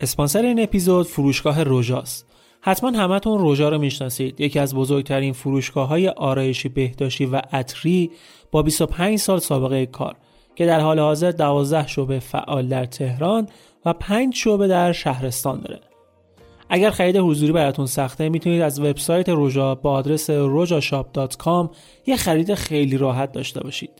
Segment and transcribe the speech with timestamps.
[0.00, 2.26] اسپانسر این اپیزود فروشگاه روژاست.
[2.60, 4.40] حتما همتون روژا رو می‌شناسید.
[4.40, 8.10] یکی از بزرگترین فروشگاه های آرایشی بهداشتی و عطری
[8.50, 10.16] با 25 سال سابقه کار
[10.54, 13.48] که در حال حاضر 12 شعبه فعال در تهران
[13.84, 15.80] و 5 شعبه در شهرستان داره.
[16.68, 21.68] اگر خرید حضوری براتون سخته می‌تونید از وبسایت روژا با آدرس rojashop.com
[22.06, 23.90] یه خرید خیلی راحت داشته باشید.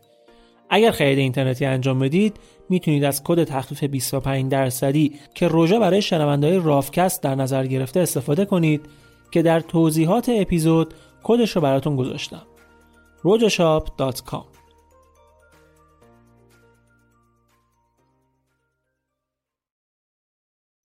[0.69, 6.59] اگر خرید اینترنتی انجام بدید می‌تونید از کد تخفیف 25 درصدی که روژا برای شنوندهای
[6.59, 8.81] رافکست در نظر گرفته استفاده کنید
[9.31, 10.93] که در توضیحات اپیزود
[11.23, 12.45] کدش رو براتون گذاشتم.
[13.23, 14.55] rojashop.com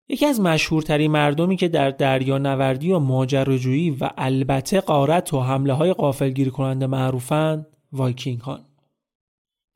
[0.08, 5.72] یکی از مشهورترین مردمی که در دریا نوردی و ماجراجویی و البته قارت و حمله
[5.72, 8.67] های قافلگیری کننده معروفند وایکینگ هان.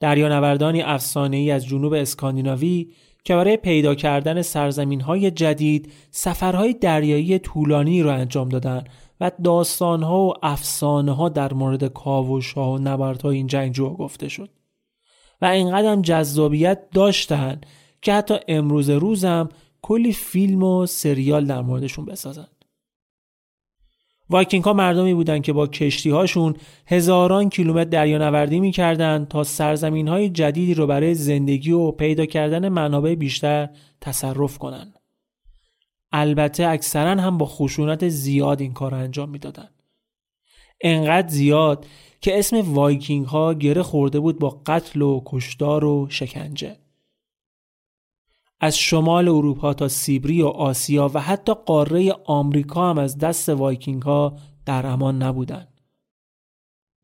[0.03, 2.93] دریانوردانی افسانه‌ای از جنوب اسکاندیناوی
[3.25, 8.89] که برای پیدا کردن سرزمین های جدید سفرهای دریایی طولانی را انجام دادند
[9.21, 14.49] و داستانها و افسانه ها در مورد کاوش ها و نبردهای این جنگجوها گفته شد.
[15.43, 17.67] و اینقدر جذابیت داشتند
[18.03, 19.49] که حتی امروز روزم
[19.83, 22.47] کلی فیلم و سریال در موردشون بسازن
[24.33, 26.55] وایکینگ ها مردمی بودن که با کشتی هاشون
[26.87, 33.15] هزاران کیلومتر دریانوردی می‌کردند تا سرزمین های جدیدی رو برای زندگی و پیدا کردن منابع
[33.15, 33.69] بیشتر
[34.01, 34.99] تصرف کنند.
[36.13, 39.83] البته اکثرا هم با خشونت زیاد این کار انجام می‌دادند.
[40.81, 41.87] انقدر زیاد
[42.21, 46.77] که اسم وایکینگ ها گره خورده بود با قتل و کشتار و شکنجه.
[48.65, 54.03] از شمال اروپا تا سیبری و آسیا و حتی قاره آمریکا هم از دست وایکینگ
[54.03, 54.37] ها
[54.67, 55.67] در امان نبودن.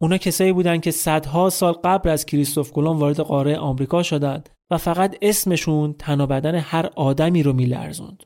[0.00, 4.78] اونا کسایی بودند که صدها سال قبل از کریستف کلمب وارد قاره آمریکا شدند و
[4.78, 8.22] فقط اسمشون تن بدن هر آدمی رو میلرزوند.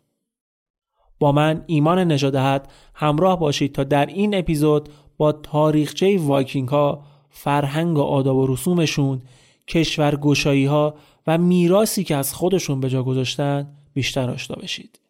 [1.19, 7.99] با من ایمان نژاداحد همراه باشید تا در این اپیزود با تاریخچه وایکینگ ها فرهنگ
[7.99, 9.23] و آداب و رسومشون
[9.69, 10.95] کشورگشایی ها
[11.27, 15.01] و میراثی که از خودشون به جا گذاشتن بیشتر آشنا بشید.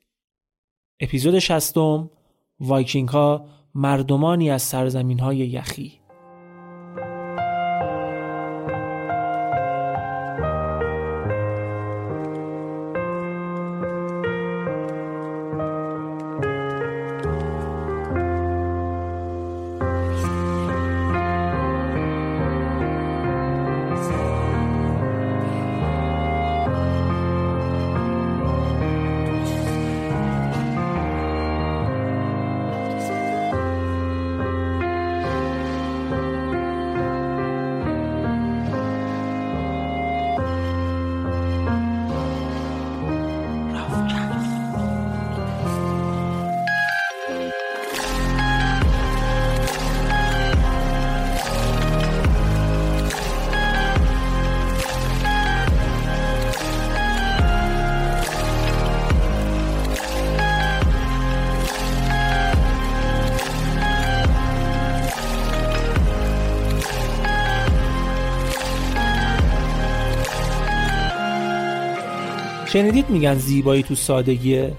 [1.01, 2.11] اپیزود شصتم
[2.61, 6.02] وایکینگ ها مردمانی از سرزمین های یخی
[72.73, 74.73] شنیدید میگن زیبایی تو سادگیه؟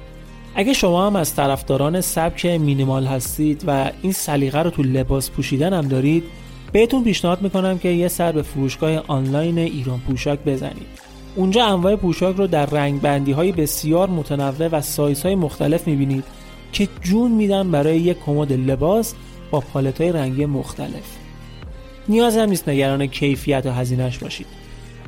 [0.55, 5.73] اگه شما هم از طرفداران سبک مینیمال هستید و این سلیقه رو تو لباس پوشیدن
[5.73, 6.23] هم دارید
[6.71, 10.87] بهتون پیشنهاد می‌کنم که یه سر به فروشگاه آنلاین ایران پوشاک بزنید.
[11.35, 16.23] اونجا انواع پوشاک رو در رنگ بندی های بسیار متنوع و سایز های مختلف می‌بینید
[16.71, 19.13] که جون میدن برای یک کمد لباس
[19.51, 21.17] با پالت های رنگی مختلف.
[22.09, 24.47] نیاز هم نیست نگران کیفیت و هزینهش باشید.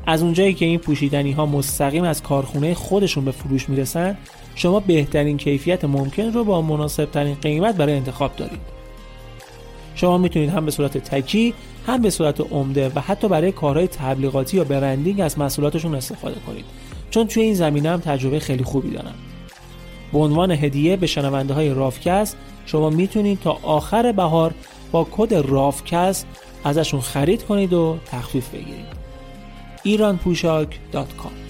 [0.05, 4.17] از اونجایی که این پوشیدنی ها مستقیم از کارخونه خودشون به فروش می‌رسن
[4.55, 8.59] شما بهترین کیفیت ممکن رو با مناسب ترین قیمت برای انتخاب دارید.
[9.95, 11.53] شما می‌تونید هم به صورت تکی
[11.87, 16.65] هم به صورت عمده و حتی برای کارهای تبلیغاتی یا برندینگ از محصولاتشون استفاده کنید.
[17.11, 19.13] چون توی این زمینه هم تجربه خیلی خوبی دارن.
[20.13, 24.53] به عنوان هدیه به شنونده های رافکست شما می‌تونید تا آخر بهار
[24.91, 26.27] با کد رافکست
[26.63, 28.94] ازشون خرید کنید و تخفیف بگیرید.
[29.85, 31.44] iranpushak.com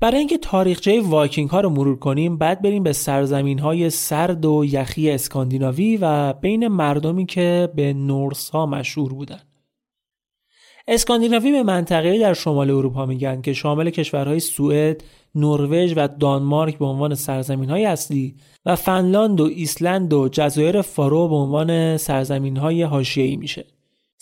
[0.00, 4.64] برای اینکه تاریخچه وایکینگ ها رو مرور کنیم باید بریم به سرزمین های سرد و
[4.64, 9.40] یخی اسکاندیناوی و بین مردمی که به نورس ها مشهور بودن
[10.88, 15.04] اسکاندیناوی به منطقه در شمال اروپا میگن که شامل کشورهای سوئد،
[15.34, 18.36] نروژ و دانمارک به عنوان سرزمین های اصلی
[18.66, 23.66] و فنلاند و ایسلند و جزایر فارو به عنوان سرزمین های حاشیه‌ای میشه.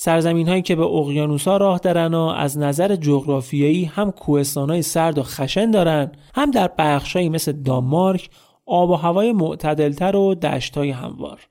[0.00, 4.82] سرزمین هایی که به اقیانوس ها راه دارن و از نظر جغرافیایی هم کوهستان های
[4.82, 8.30] سرد و خشن دارن هم در بخشهایی مثل دانمارک
[8.66, 11.48] آب و هوای معتدلتر و دشت های هموار.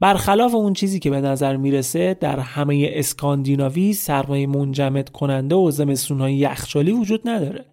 [0.00, 6.34] برخلاف اون چیزی که به نظر می‌رسه در همه اسکاندیناوی سرمایه منجمد کننده و های
[6.34, 7.64] یخچالی وجود نداره.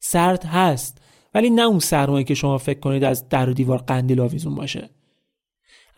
[0.00, 0.98] سرد هست
[1.34, 4.90] ولی نه اون سرمایه که شما فکر کنید از در و دیوار قندیل آویزون باشه.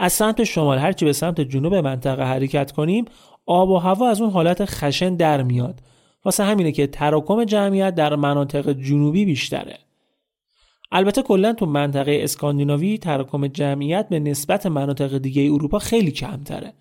[0.02, 3.04] از سمت شمال هرچی به سمت جنوب منطقه حرکت کنیم
[3.46, 5.80] آب و هوا از اون حالت خشن در میاد.
[6.24, 9.78] واسه همینه که تراکم جمعیت در مناطق جنوبی بیشتره.
[10.92, 16.72] البته کلا تو منطقه اسکاندیناوی تراکم جمعیت به نسبت مناطق دیگه اروپا خیلی کمتره.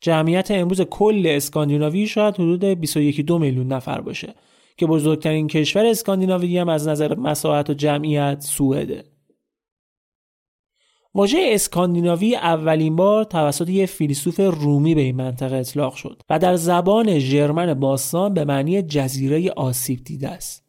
[0.00, 4.34] جمعیت امروز کل اسکاندیناوی شاید حدود 21 دو میلیون نفر باشه
[4.76, 9.17] که بزرگترین کشور اسکاندیناوی هم از نظر مساحت و جمعیت سوئده.
[11.14, 16.56] واژه اسکاندیناوی اولین بار توسط یک فیلسوف رومی به این منطقه اطلاق شد و در
[16.56, 20.64] زبان ژرمن باستان به معنی جزیره آسیب دیده است.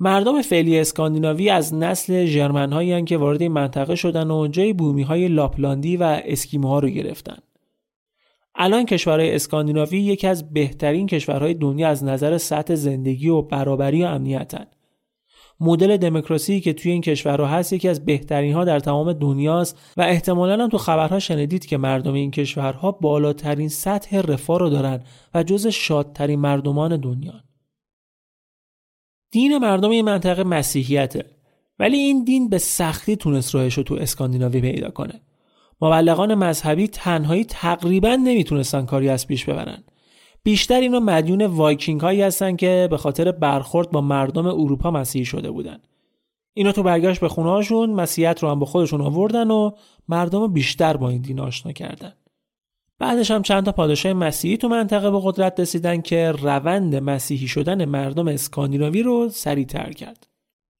[0.00, 5.02] مردم فعلی اسکاندیناوی از نسل ژرمن هایی که وارد این منطقه شدن و جای بومی
[5.02, 7.38] های لاپلاندی و اسکیموها رو گرفتن.
[8.54, 14.06] الان کشورهای اسکاندیناوی یکی از بهترین کشورهای دنیا از نظر سطح زندگی و برابری و
[14.06, 14.66] امنیتن.
[15.60, 20.02] مدل دموکراسی که توی این کشورها هست یکی از بهترین ها در تمام دنیاست و
[20.02, 25.00] احتمالا هم تو خبرها شنیدید که مردم این کشورها بالاترین سطح رفاه رو دارن
[25.34, 27.34] و جز شادترین مردمان دنیا.
[29.30, 31.24] دین مردم این منطقه مسیحیته
[31.78, 35.20] ولی این دین به سختی تونست راهش رو تو اسکاندیناوی پیدا کنه.
[35.80, 39.84] مبلغان مذهبی تنهایی تقریبا نمی‌تونستن کاری از پیش ببرن.
[40.48, 45.50] بیشتر اینا مدیون وایکینگ هایی هستن که به خاطر برخورد با مردم اروپا مسیحی شده
[45.50, 45.78] بودن.
[46.54, 49.70] اینا تو برگشت به خونه هاشون مسیحیت رو هم با خودشون آوردن و
[50.08, 52.12] مردم بیشتر با این دین آشنا کردن.
[52.98, 57.84] بعدش هم چند تا پادشاه مسیحی تو منطقه به قدرت رسیدن که روند مسیحی شدن
[57.84, 60.26] مردم اسکاندیناوی رو سریعتر کرد.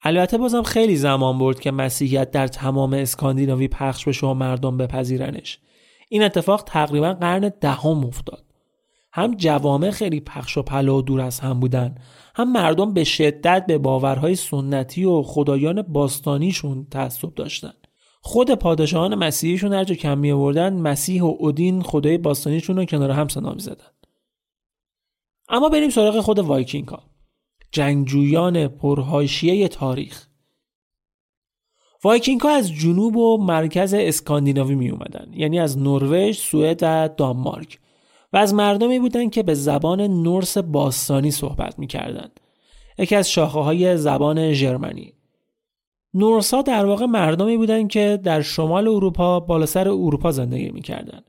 [0.03, 5.59] البته بازم خیلی زمان برد که مسیحیت در تمام اسکاندیناوی پخش بشه و مردم بپذیرنش.
[6.09, 8.48] این اتفاق تقریبا قرن دهم افتاد.
[9.19, 11.95] هم جوامع خیلی پخش و پلا و دور از هم بودن
[12.35, 17.73] هم مردم به شدت به باورهای سنتی و خدایان باستانیشون تعصب داشتن.
[18.21, 23.29] خود پادشاهان مسیحیشون هرجا کم می آوردن مسیح و اودین خدای باستانیشون رو کنار هم
[23.29, 23.91] صدا می‌زدن
[25.49, 27.03] اما بریم سراغ خود وایکینگ ها
[27.73, 30.27] جنگجویان پرحاشیه تاریخ.
[32.05, 37.79] وایکینگ ها از جنوب و مرکز اسکاندیناوی می اومدن یعنی از نروژ، سوئد و دانمارک.
[38.33, 42.41] و از مردمی بودند که به زبان نورس باستانی صحبت می‌کردند.
[42.99, 45.13] یکی از شاخه های زبان ژرمنی.
[46.15, 51.25] نورس ها در واقع مردمی بودند که در شمال اروپا بالا سر اروپا زندگی می‌کردند.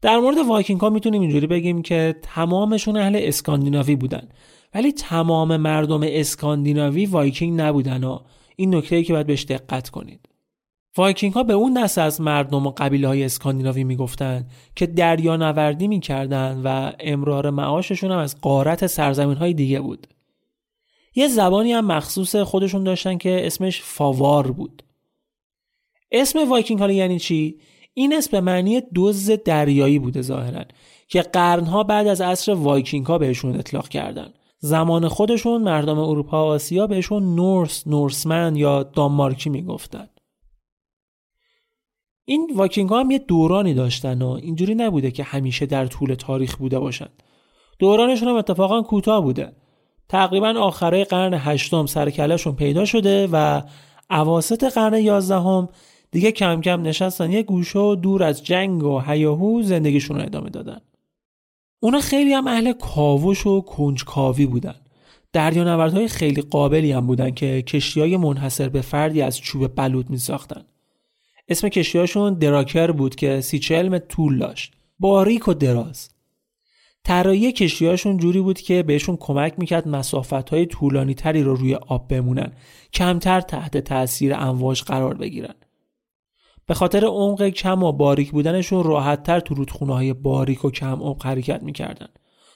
[0.00, 4.28] در مورد وایکینگ ها می‌تونیم اینجوری بگیم که تمامشون اهل اسکاندیناوی بودن
[4.74, 8.18] ولی تمام مردم اسکاندیناوی وایکینگ نبودن و
[8.56, 10.28] این نکته که باید بهش دقت کنید.
[10.96, 15.88] وایکینگ ها به اون نسل از مردم و قبیله های اسکاندیناوی می‌گفتند که دریا نوردی
[15.88, 20.06] می‌کردن و امرار معاششون هم از غارت سرزمین های دیگه بود.
[21.14, 24.82] یه زبانی هم مخصوص خودشون داشتن که اسمش فاوار بود.
[26.12, 27.58] اسم وایکینگ ها یعنی چی؟
[27.94, 30.64] این اسم به معنی دزد دریایی بوده ظاهرا
[31.08, 34.32] که قرنها بعد از عصر وایکینگ ها بهشون اطلاق کردن.
[34.58, 40.08] زمان خودشون مردم اروپا و آسیا بهشون نورس، Norseman یا دانمارکی می‌گفتن.
[42.24, 46.56] این وایکینگ ها هم یه دورانی داشتن و اینجوری نبوده که همیشه در طول تاریخ
[46.56, 47.08] بوده باشن.
[47.78, 49.52] دورانشون هم اتفاقا کوتاه بوده.
[50.08, 53.62] تقریبا آخرای قرن هشتم سرکلشون پیدا شده و
[54.10, 55.68] عواست قرن یازدهم
[56.10, 60.50] دیگه کم کم نشستن یه گوشه و دور از جنگ و هیاهو زندگیشون رو ادامه
[60.50, 60.80] دادن.
[61.80, 64.74] اونا خیلی هم اهل کاوش و کنجکاوی بودن.
[65.32, 70.18] دریانوردهای خیلی قابلی هم بودن که کشتی های منحصر به فردی از چوب بلود می
[70.18, 70.64] ساختن.
[71.48, 74.72] اسم کشتیهاشون دراکر بود که سی چلم طول داشت.
[74.98, 76.08] باریک و دراز.
[77.04, 82.08] طراحی کشتیهاشون جوری بود که بهشون کمک می‌کرد مسافت های طولانی تری رو روی آب
[82.08, 82.52] بمونن
[82.92, 85.54] کمتر تحت تاثیر امواج قرار بگیرن.
[86.66, 91.26] به خاطر عمق کم و باریک بودنشون راحتتر تو رودخونه های باریک و کم عمق
[91.26, 92.08] حرکت می‌کردن.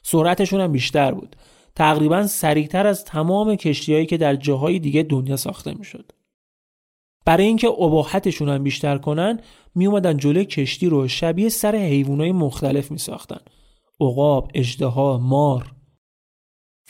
[0.02, 1.36] سرعتشون هم بیشتر بود.
[1.74, 6.12] تقریبا سریعتر از تمام کشتیهایی که در جاهای دیگه دنیا ساخته می‌شد.
[7.26, 9.40] برای اینکه اباحتشون هم بیشتر کنن
[9.74, 13.40] می اومدن جلوی کشتی رو شبیه سر حیوانای مختلف می ساختن
[14.00, 15.72] عقاب، اژدها، مار.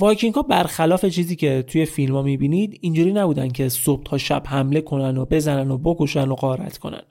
[0.00, 4.42] وایکینگ ها برخلاف چیزی که توی فیلم ها می‌بینید اینجوری نبودن که صبح تا شب
[4.46, 7.02] حمله کنن و بزنن و بکشن و غارت کنن.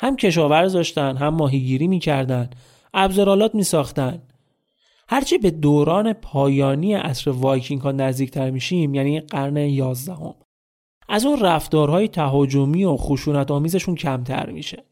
[0.00, 2.50] هم کشاورز داشتن هم ماهیگیری می‌کردن
[2.94, 4.22] ابزارآلات میساختن.
[5.08, 10.34] هرچی به دوران پایانی عصر وایکینگ ها نزدیکتر میشیم یعنی قرن یازدهم
[11.08, 14.84] از اون رفتارهای تهاجمی و خشونت آمیزشون کمتر میشه.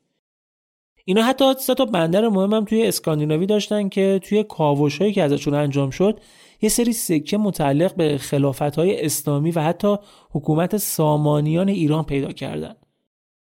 [1.05, 5.55] اینا حتی سه تا بندر مهمم توی اسکاندیناوی داشتن که توی کاوش هایی که ازشون
[5.55, 6.21] انجام شد
[6.63, 9.97] یه سری سکه متعلق به خلافت های اسلامی و حتی
[10.31, 12.77] حکومت سامانیان ایران پیدا کردن.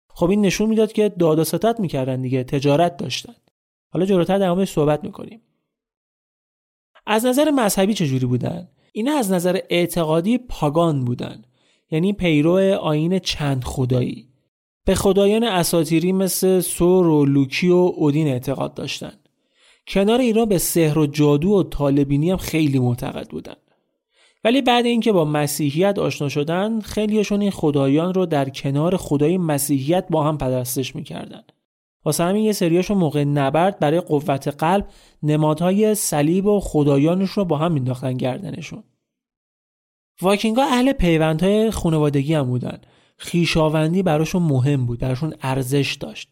[0.08, 3.34] خب این نشون می‌داد که داد و ستت می‌کردن دیگه تجارت داشتن.
[3.92, 5.40] حالا جلوتر در موردش صحبت می‌کنیم.
[7.06, 11.42] از نظر مذهبی چجوری بودن؟ اینا از نظر اعتقادی پاگان بودن.
[11.90, 14.30] یعنی پیرو آین چند خدایی
[14.84, 19.28] به خدایان اساتیری مثل سور و لوکی و اودین اعتقاد داشتند.
[19.88, 23.56] کنار ایران به سحر و جادو و طالبینی هم خیلی معتقد بودن.
[24.44, 30.06] ولی بعد اینکه با مسیحیت آشنا شدن خیلیشون این خدایان رو در کنار خدای مسیحیت
[30.10, 31.42] با هم پرستش می‌کردن.
[32.04, 34.86] واسه همین یه سریاشون موقع نبرد برای قوت قلب
[35.22, 38.82] نمادهای صلیب و خدایانش رو با هم مینداختن گردنشون.
[40.22, 42.78] واکینگا اهل پیوندهای خانوادگی هم بودن.
[43.16, 46.28] خیشاوندی براشون مهم بود براشون ارزش داشت.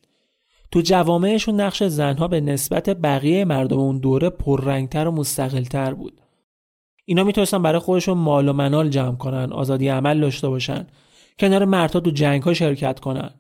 [0.71, 6.21] تو جوامعشون نقش زنها به نسبت بقیه مردم اون دوره پررنگتر و مستقلتر بود.
[7.04, 10.87] اینا می‌تونستن برای خودشون مال و منال جمع کنن آزادی عمل داشته باشن
[11.38, 13.30] کنار مردها تو جنگ ها شرکت کنن.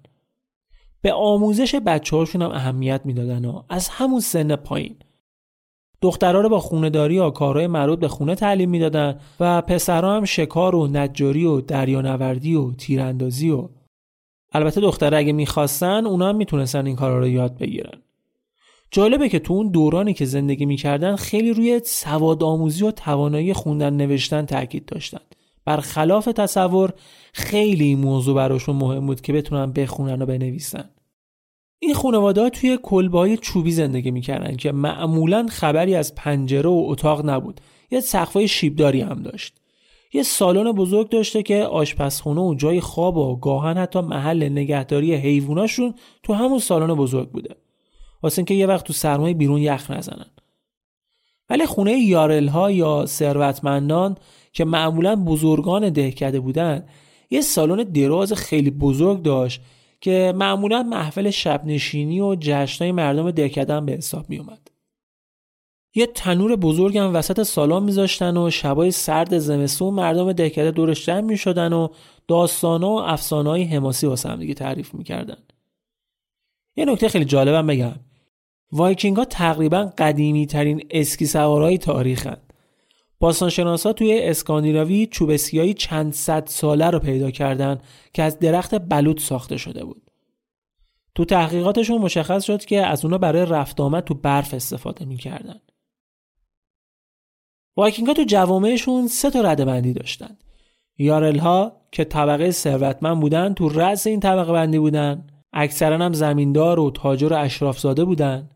[1.02, 4.96] به آموزش بچه هاشون هم اهمیت می‌دادن و از همون سن پایین.
[6.02, 10.24] دخترها رو با خونه داری و کارهای مربوط به خونه تعلیم می‌دادن و پسرها هم
[10.24, 13.68] شکار و نجاری و دریانوردی و تیراندازی و
[14.52, 17.98] البته دخترها اگه می‌خواستن اونا هم می‌تونستن این کارا رو یاد بگیرن.
[18.90, 23.96] جالبه که تو اون دورانی که زندگی می‌کردن خیلی روی سواد آموزی و توانایی خوندن
[23.96, 25.20] نوشتن تاکید داشتن.
[25.64, 26.92] برخلاف تصور
[27.32, 30.90] خیلی این موضوع براشون مهم بود که بتونن بخونن و بنویسن.
[31.78, 37.30] این خانواده ها توی کلبه چوبی زندگی می‌کردن که معمولا خبری از پنجره و اتاق
[37.30, 37.60] نبود.
[37.90, 39.54] یه سقفای شیبداری هم داشت.
[40.12, 45.94] یه سالن بزرگ داشته که آشپزخونه و جای خواب و گاهن حتی محل نگهداری حیواناشون
[46.22, 47.56] تو همون سالن بزرگ بوده.
[48.22, 50.30] واسه اینکه یه وقت تو سرمای بیرون یخ نزنن.
[51.50, 54.16] ولی خونه یارل ها یا ثروتمندان
[54.52, 56.86] که معمولا بزرگان دهکده بودن
[57.30, 59.60] یه سالن دراز خیلی بزرگ داشت
[60.00, 64.68] که معمولا محفل شب نشینی و جشنهای مردم دهکده به حساب می اومد.
[65.94, 71.20] یه تنور بزرگ هم وسط سالن میذاشتن و شبای سرد زمستون مردم دهکده دورش جمع
[71.20, 71.88] می شدن و
[72.28, 75.36] داستانا و افسانه های حماسی واسه هم دیگه تعریف می‌کردن.
[76.76, 77.94] یه نکته خیلی جالبم بگم.
[78.72, 82.36] وایکینگ ها تقریبا قدیمی ترین اسکی سوارهای تاریخن.
[83.20, 85.36] باستانشناسا توی اسکاندیناوی چوب
[85.72, 87.78] چند صد ساله رو پیدا کردن
[88.12, 90.10] که از درخت بلوط ساخته شده بود.
[91.14, 95.60] تو تحقیقاتشون مشخص شد که از اونا برای رفت آمد تو برف استفاده می‌کردن.
[97.76, 100.38] وایکینگ ها تو جوامعشون سه تا رده بندی داشتن.
[100.98, 106.80] یارل ها که طبقه ثروتمند بودن تو رأس این طبقه بندی بودن اکثرا هم زمیندار
[106.80, 108.50] و تاجر و اشرافزاده بودن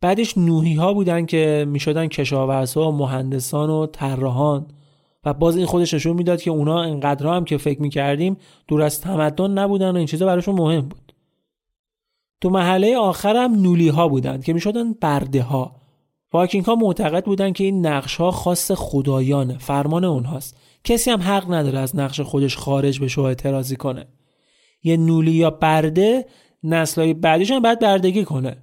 [0.00, 4.66] بعدش نوحی ها بودن که می‌شدن کشاورزها و مهندسان و طراحان.
[5.24, 8.36] و باز این خودش نشون می‌داد که اونا انقدر هم که فکر می‌کردیم
[8.68, 11.12] دور از تمدن نبودن و این چیزا براشون مهم بود.
[12.40, 15.76] تو محله آخر هم نولی ها بودن که می‌شدن برده ها
[16.32, 20.56] واکینگ ها معتقد بودن که این نقش ها خاص خدایانه فرمان اونهاست.
[20.84, 24.06] کسی هم حق نداره از نقش خودش خارج بشه و اعتراضی کنه.
[24.82, 26.26] یه نولی یا برده
[26.62, 28.56] نسلهای بعدیش باید بردگی کنه.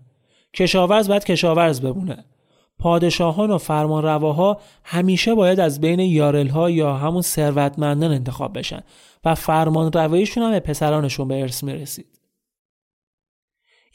[0.55, 2.25] کشاورز باید کشاورز بمونه.
[2.79, 8.81] پادشاهان و فرمانرواها همیشه باید از بین یارلها یا همون ثروتمندان انتخاب بشن
[9.25, 12.19] و فرمان رواییشون هم به پسرانشون به ارث می‌رسید.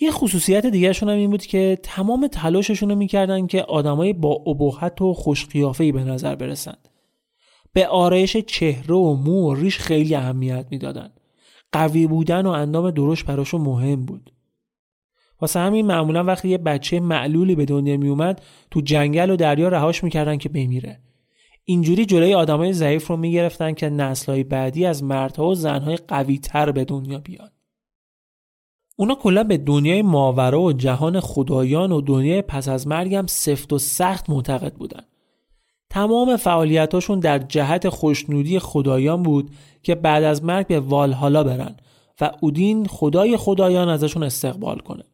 [0.00, 5.02] یه خصوصیت دیگرشون هم این بود که تمام تلاششون رو می‌کردن که آدمای با ابهت
[5.02, 6.88] و خوشقیافهی به نظر برسند
[7.73, 11.11] به آرایش چهره و مو و ریش خیلی اهمیت می‌دادن.
[11.73, 14.33] قوی بودن و اندام درشت براشون مهم بود.
[15.40, 19.68] واسه همین معمولا وقتی یه بچه معلولی به دنیا می اومد تو جنگل و دریا
[19.68, 21.00] رهاش می‌کردن که بمیره.
[21.64, 26.73] اینجوری جلوی آدمای ضعیف رو می‌گرفتن که نسلهای بعدی از مردها و زنهای قوی تر
[26.73, 27.50] به دنیا بیان.
[28.97, 33.73] اونا کلا به دنیای ماورا و جهان خدایان و دنیای پس از مرگ هم سفت
[33.73, 35.02] و سخت معتقد بودن.
[35.90, 39.50] تمام فعالیتاشون در جهت خوشنودی خدایان بود
[39.82, 41.76] که بعد از مرگ به والهالا برن
[42.20, 45.04] و اودین خدای خدایان ازشون استقبال کنه.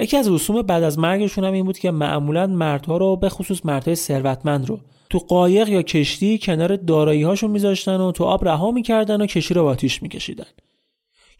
[0.00, 3.66] یکی از رسوم بعد از مرگشون هم این بود که معمولا مردها رو به خصوص
[3.66, 4.78] مردهای ثروتمند رو
[5.10, 9.54] تو قایق یا کشتی کنار دارایی هاشون میذاشتن و تو آب رها می‌کردن و کشتی
[9.54, 10.46] رو با آتیش میکشیدن.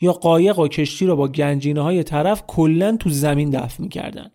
[0.01, 4.31] یا قایق و کشتی رو با گنجینه های طرف کلا تو زمین دفن می‌کردن.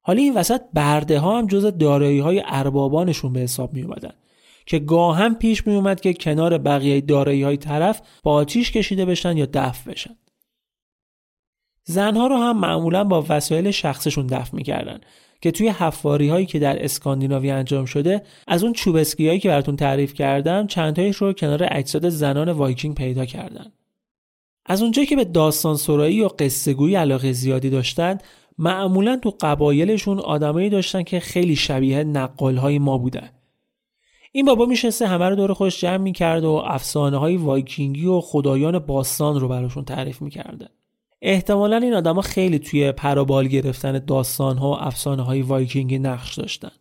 [0.00, 4.12] حالا این وسط برده ها هم جز دارایی های اربابانشون به حساب می اومدن
[4.66, 9.36] که گاهم پیش می اومد که کنار بقیه دارایی های طرف با آتیش کشیده بشن
[9.36, 10.16] یا دفن بشن.
[11.88, 15.00] زنها رو هم معمولا با وسایل شخصیشون دفن می‌کردن
[15.40, 19.48] که توی حفاری هایی که در اسکاندیناوی انجام شده از اون چوب اسکی هایی که
[19.48, 23.72] براتون تعریف کردم چندتایش رو کنار اجساد زنان وایکینگ پیدا کردن.
[24.66, 28.18] از اونجایی که به داستان سرایی و قصه علاقه زیادی داشتن
[28.58, 33.30] معمولا تو قبایلشون آدمایی داشتن که خیلی شبیه نقال های ما بودن.
[34.32, 38.78] این بابا می‌شسته همه رو دور خودش جمع می‌کرد و افسانه های وایکینگی و خدایان
[38.78, 40.68] باستان رو براشون تعریف می‌کرده.
[41.22, 45.98] احتمالا این آدما خیلی توی پر و بال گرفتن داستان ها و افسانه های وایکینگی
[45.98, 46.72] نقش داشتن.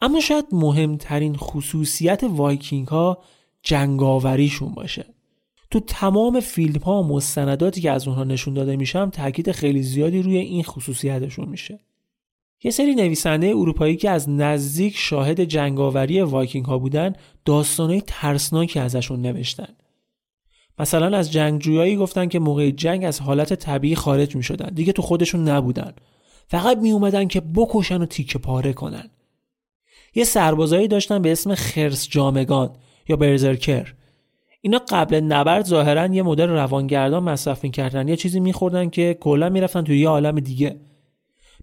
[0.00, 3.18] اما شاید مهمترین خصوصیت وایکینگ ها
[3.62, 5.06] جنگاوریشون باشه.
[5.70, 10.22] تو تمام فیلم ها و مستنداتی که از اونها نشون داده میشه تاکید خیلی زیادی
[10.22, 11.80] روی این خصوصیتشون میشه.
[12.64, 17.12] یه سری نویسنده اروپایی که از نزدیک شاهد جنگاوری وایکینگ ها بودن
[17.44, 19.76] داستانهای ترسناکی ازشون نوشتن.
[20.78, 25.02] مثلا از جنگجویایی گفتن که موقع جنگ از حالت طبیعی خارج می شدن دیگه تو
[25.02, 25.92] خودشون نبودن.
[26.48, 29.10] فقط می اومدن که بکشن و تیکه پاره کنن.
[30.14, 32.70] یه سربازایی داشتن به اسم خرس جامگان
[33.08, 33.94] یا برزرکر.
[34.60, 38.08] اینا قبل نبرد ظاهرا یه مدل روانگردان مصرف می‌کردن.
[38.08, 40.76] یه چیزی میخوردن که کلا می‌رفتن توی یه عالم دیگه.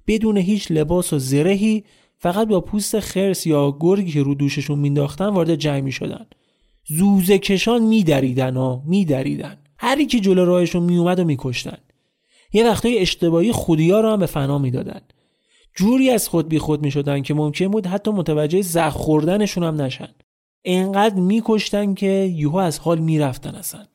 [0.07, 1.83] بدون هیچ لباس و زرهی
[2.17, 6.25] فقط با پوست خرس یا گرگی که رو دوششون مینداختن وارد جنگ می‌شدن.
[6.87, 9.57] زوزه کشان میدریدن ها میدریدن.
[9.77, 11.77] هری که جلو راهشون میومد و میکشتن.
[12.53, 15.01] یه وقتای اشتباهی خودیا رو هم به فنا می‌دادن.
[15.75, 20.09] جوری از خود بی خود می‌شدن که ممکن بود حتی متوجه زخ خوردنشون هم نشن.
[20.65, 23.85] انقدر میکشتن که یهو از حال می‌رفتن اصلا.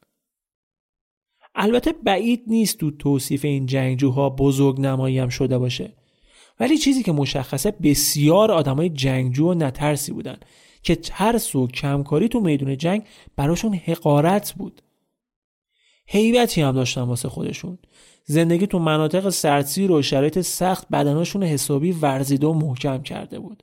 [1.54, 5.92] البته بعید نیست تو توصیف این جنگجوها بزرگ نمایی هم شده باشه.
[6.60, 10.36] ولی چیزی که مشخصه بسیار آدمای جنگجو و نترسی بودن.
[10.82, 13.02] که ترس و کمکاری تو میدون جنگ
[13.36, 14.82] براشون حقارت بود.
[16.06, 17.78] حیبتی هم داشتن واسه خودشون.
[18.24, 23.62] زندگی تو مناطق سردسیر و شرایط سخت بدناشون حسابی ورزیده و محکم کرده بود.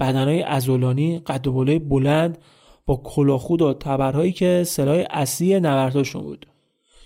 [0.00, 2.38] بدنهای ازولانی قد و بلند
[2.86, 6.46] با کلاخود و تبرهایی که سلاح اصلی نبرداشون بود.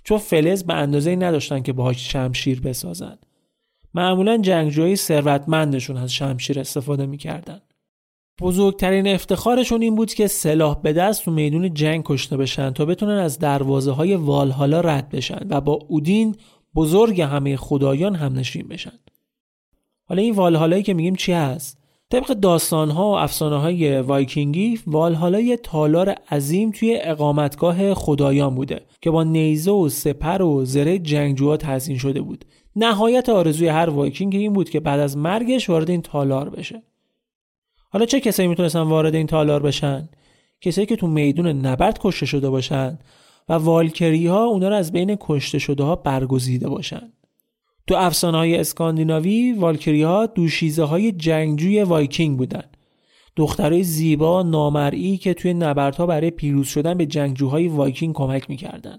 [0.05, 3.19] چون فلز به اندازه نداشتن که باهاش شمشیر بسازن.
[3.95, 7.61] معمولا جنگجوهای ثروتمندشون از شمشیر استفاده می‌کردن.
[8.41, 13.19] بزرگترین افتخارشون این بود که سلاح به دست تو میدون جنگ کشته بشن تا بتونن
[13.19, 16.37] از دروازه های والهالا رد بشن و با اودین
[16.75, 18.99] بزرگ همه خدایان هم نشین بشن.
[20.05, 21.79] حالا این والهالایی که میگیم چی هست؟
[22.11, 28.81] طبق داستان ها و افسانه های وایکینگی والهالا یه تالار عظیم توی اقامتگاه خدایان بوده
[29.01, 32.45] که با نیزه و سپر و زره جنگجوها تزیین شده بود.
[32.77, 36.83] نهایت آرزوی هر وایکینگ این بود که بعد از مرگش وارد این تالار بشه.
[37.95, 40.09] حالا چه کسایی می‌تونستن وارد این تالار بشن؟
[40.61, 42.99] کسایی که تو میدون نبرد کشته شده باشن
[43.49, 47.13] و والکری ها اونا رو از بین کشته شده ها برگزیده باشن.
[47.87, 52.65] تو افسانه های اسکاندیناوی والکری ها دوشیزه های جنگجوی وایکینگ بودن.
[53.37, 58.99] دخترای زیبای نامرئی که توی نبردها برای پیروز شدن به جنگجوهای وایکینگ کمک می‌کردن.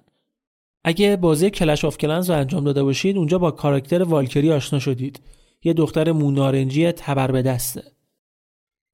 [0.84, 5.20] اگه بازی کلش آف کلنز رو انجام داده باشید اونجا با کاراکتر والکری آشنا شدید.
[5.64, 7.95] یه دختر مونارنجی تبر به دسته.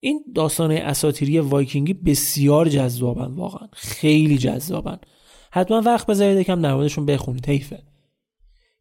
[0.04, 3.68] این داستانای اساطیری وایکینگی بسیار جذابن واقعا.
[3.74, 4.98] خیلی جذابن.
[5.52, 7.84] حتما وقت بذارید یکم در بخونید حیفه.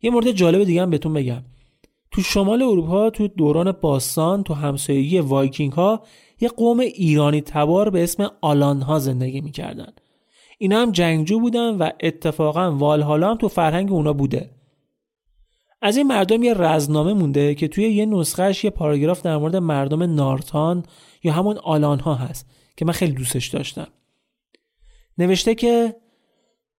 [0.03, 1.45] یه مورد جالب دیگه هم بهتون بگم.
[2.11, 6.03] تو شمال اروپا تو دوران باستان تو همسایگی وایکینگ ها
[6.41, 9.93] یه قوم ایرانی تبار به اسم آلان ها زندگی می‌کردن.
[10.59, 14.51] اینا هم جنگجو بودن و اتفاقا والهالا هم تو فرهنگ اونا بوده.
[15.83, 20.03] از این مردم یه رزنامه مونده که توی یه نسخهش یه پاراگراف در مورد مردم
[20.15, 20.85] نارتان
[21.23, 23.87] یا همون آلان ها هست که من خیلی دوستش داشتم
[25.19, 25.97] نوشته که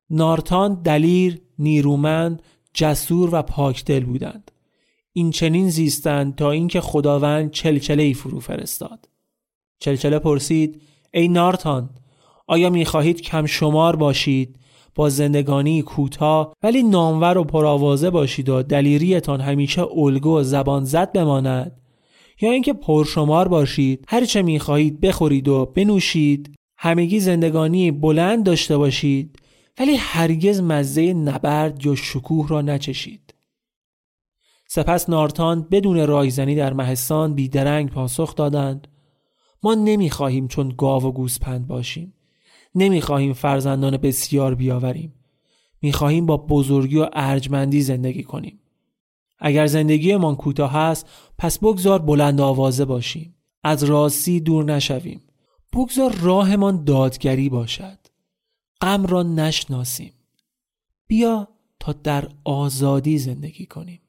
[0.09, 2.41] نارتان دلیر، نیرومند،
[2.73, 4.51] جسور و پاکدل بودند.
[5.13, 9.09] این چنین زیستند تا اینکه خداوند چلچله ای فرو فرستاد.
[9.79, 10.81] چلچله پرسید
[11.13, 11.89] ای نارتان
[12.47, 14.55] آیا می‌خواهید کم شمار باشید
[14.95, 21.11] با زندگانی کوتاه ولی نامور و پرآوازه باشید و دلیریتان همیشه الگو و زبان زد
[21.11, 21.81] بماند.
[22.41, 26.55] یا اینکه پرشمار باشید هر چه می‌خواهید بخورید و بنوشید.
[26.77, 29.39] همگی زندگانی بلند داشته باشید
[29.79, 33.33] ولی هرگز مزه نبرد یا شکوه را نچشید.
[34.69, 38.87] سپس نارتان بدون رایزنی در مهستان بیدرنگ پاسخ دادند.
[39.63, 42.13] ما نمی‌خواهیم چون گاو و گوسپند باشیم.
[42.75, 45.13] نمی‌خواهیم فرزندان بسیار بیاوریم.
[45.81, 48.59] می‌خواهیم با بزرگی و ارجمندی زندگی کنیم.
[49.39, 53.35] اگر زندگیمان کوتاه است پس بگذار بلند آوازه باشیم.
[53.63, 55.21] از راستی دور نشویم.
[55.73, 57.97] بگذار راهمان دادگری باشد.
[58.81, 60.13] غم را نشناسیم.
[61.07, 61.47] بیا
[61.79, 64.00] تا در آزادی زندگی کنیم.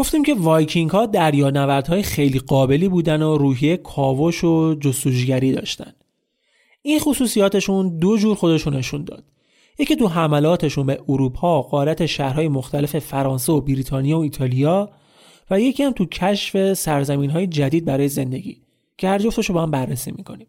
[0.00, 1.08] گفتیم که وایکینگ ها
[1.88, 5.92] های خیلی قابلی بودن و روحیه کاوش و جستجوگری داشتن.
[6.82, 9.24] این خصوصیاتشون دو جور خودشون نشون داد.
[9.78, 14.90] یکی تو حملاتشون به اروپا، قارت شهرهای مختلف فرانسه و بریتانیا و ایتالیا
[15.50, 18.62] و یکی هم تو کشف سرزمین های جدید برای زندگی
[18.98, 20.46] که هر جفتش رو با هم بررسی می‌کنیم.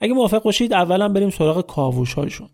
[0.00, 2.48] اگه موافق باشید اولا بریم سراغ کاوش هاشون.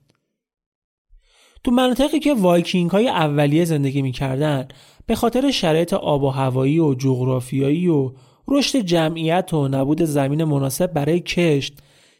[1.64, 4.68] تو مناطقی که وایکینگ های اولیه زندگی می‌کردن
[5.06, 8.12] به خاطر شرایط آب و هوایی و جغرافیایی و
[8.48, 11.78] رشد جمعیت و نبود زمین مناسب برای کشت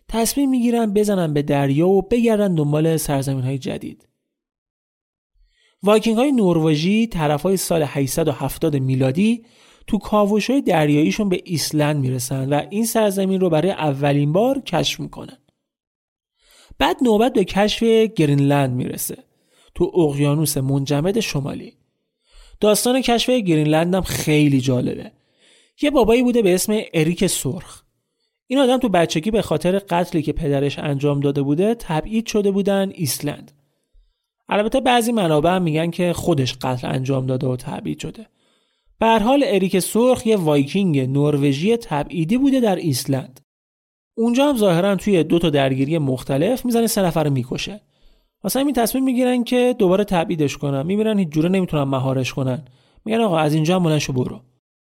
[0.09, 4.09] تصمیم می‌گیرن بزنن به دریا و بگردن دنبال سرزمین های جدید.
[5.83, 9.45] وایکینگ های نروژی طرف های سال 870 میلادی
[9.87, 15.01] تو کاوش های دریاییشون به ایسلند می‌رسن و این سرزمین رو برای اولین بار کشف
[15.01, 15.39] می‌کنن.
[16.79, 17.83] بعد نوبت به کشف
[18.17, 19.19] گرینلند می‌رسه
[19.75, 21.73] تو اقیانوس منجمد شمالی.
[22.65, 25.13] داستان کشف گرینلند هم خیلی جالبه.
[25.83, 27.83] یه بابایی بوده به اسم اریک سرخ.
[28.47, 32.93] این آدم تو بچگی به خاطر قتلی که پدرش انجام داده بوده تبعید شده بودن
[32.95, 33.53] ایسلند.
[34.49, 38.27] البته بعضی منابع هم میگن که خودش قتل انجام داده و تبعید شده.
[38.99, 43.41] به هر حال اریک سرخ یه وایکینگ نروژی تبعیدی بوده در ایسلند.
[44.17, 47.81] اونجا هم ظاهرا توی دو تا درگیری مختلف می‌زنه سه نفر می‌کشه.
[48.45, 50.87] واسه همین تصمیم می‌گیرن که دوباره تبعیدش کنن.
[50.87, 52.65] می‌بینن هیچ جوره نمی‌تونن مهارش کنن.
[53.05, 54.41] میگن آقا از اینجا هم برو.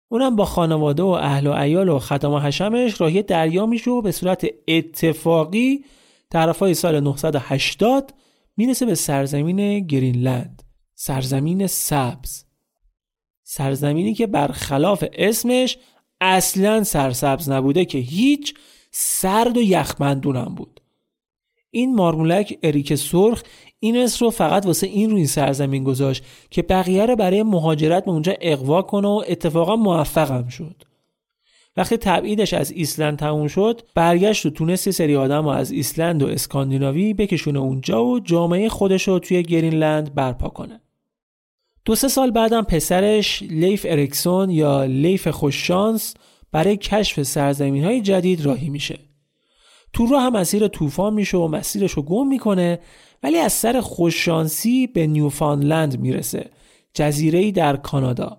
[0.09, 4.01] اونم با خانواده و اهل و عیال و ختم و حشمش راهی دریا میشه و
[4.01, 5.85] به صورت اتفاقی
[6.29, 8.13] طرفای سال 980
[8.57, 10.63] می‌رسه به سرزمین گرینلند.
[10.95, 12.43] سرزمین سبز.
[13.43, 15.77] سرزمینی که برخلاف اسمش
[16.21, 18.53] اصلا سرسبز نبوده که هیچ
[18.91, 20.81] سرد و یخبندونم بود.
[21.71, 23.43] این مارمولک اریک سرخ
[23.79, 28.11] این اسم رو فقط واسه این روی سرزمین گذاشت که بقیه رو برای مهاجرت به
[28.11, 30.83] اونجا اقوا کنه و اتفاقا موفقم شد.
[31.77, 36.27] وقتی تبعیدش از ایسلند تموم شد برگشت و تونست سری آدم رو از ایسلند و
[36.27, 40.81] اسکاندیناوی بکشونه اونجا و جامعه خودش رو توی گرینلند برپا کنه.
[41.85, 46.13] دو سه سال بعدم پسرش لیف اریکسون یا لیف خوششانس
[46.51, 49.06] برای کشف سرزمین های جدید راهی میشه.
[49.93, 52.79] تو راه هم مسیر طوفان میشه و مسیرش رو گم می‌کنه
[53.23, 56.49] ولی از سر خوششانسی به نیوفاندلند می‌رسه
[56.93, 58.37] جزیره در کانادا.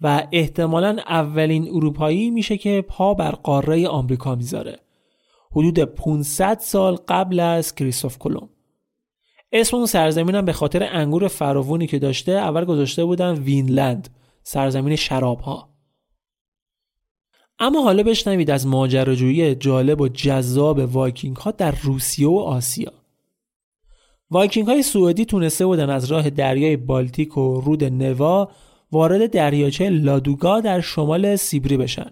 [0.00, 4.78] و احتمالا اولین اروپایی میشه که پا بر قاره آمریکا می‌ذاره.
[5.52, 8.48] حدود 500 سال قبل از کریستوف کلم
[9.52, 14.08] اسم اون سرزمین هم به خاطر انگور فراوونی که داشته اول گذاشته بودن وینلند
[14.42, 15.69] سرزمین شراب ها
[17.60, 22.92] اما حالا بشنوید از ماجراجویی جالب و جذاب وایکینگ ها در روسیه و آسیا
[24.30, 28.50] وایکینگ های سوئدی تونسته بودن از راه دریای بالتیک و رود نوا
[28.92, 32.10] وارد دریاچه لادوگا در شمال سیبری بشن.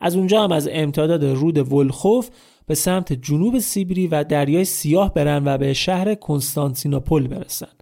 [0.00, 2.30] از اونجا هم از امتداد رود ولخوف
[2.66, 7.72] به سمت جنوب سیبری و دریای سیاه برن و به شهر کنستانتینوپل برسن.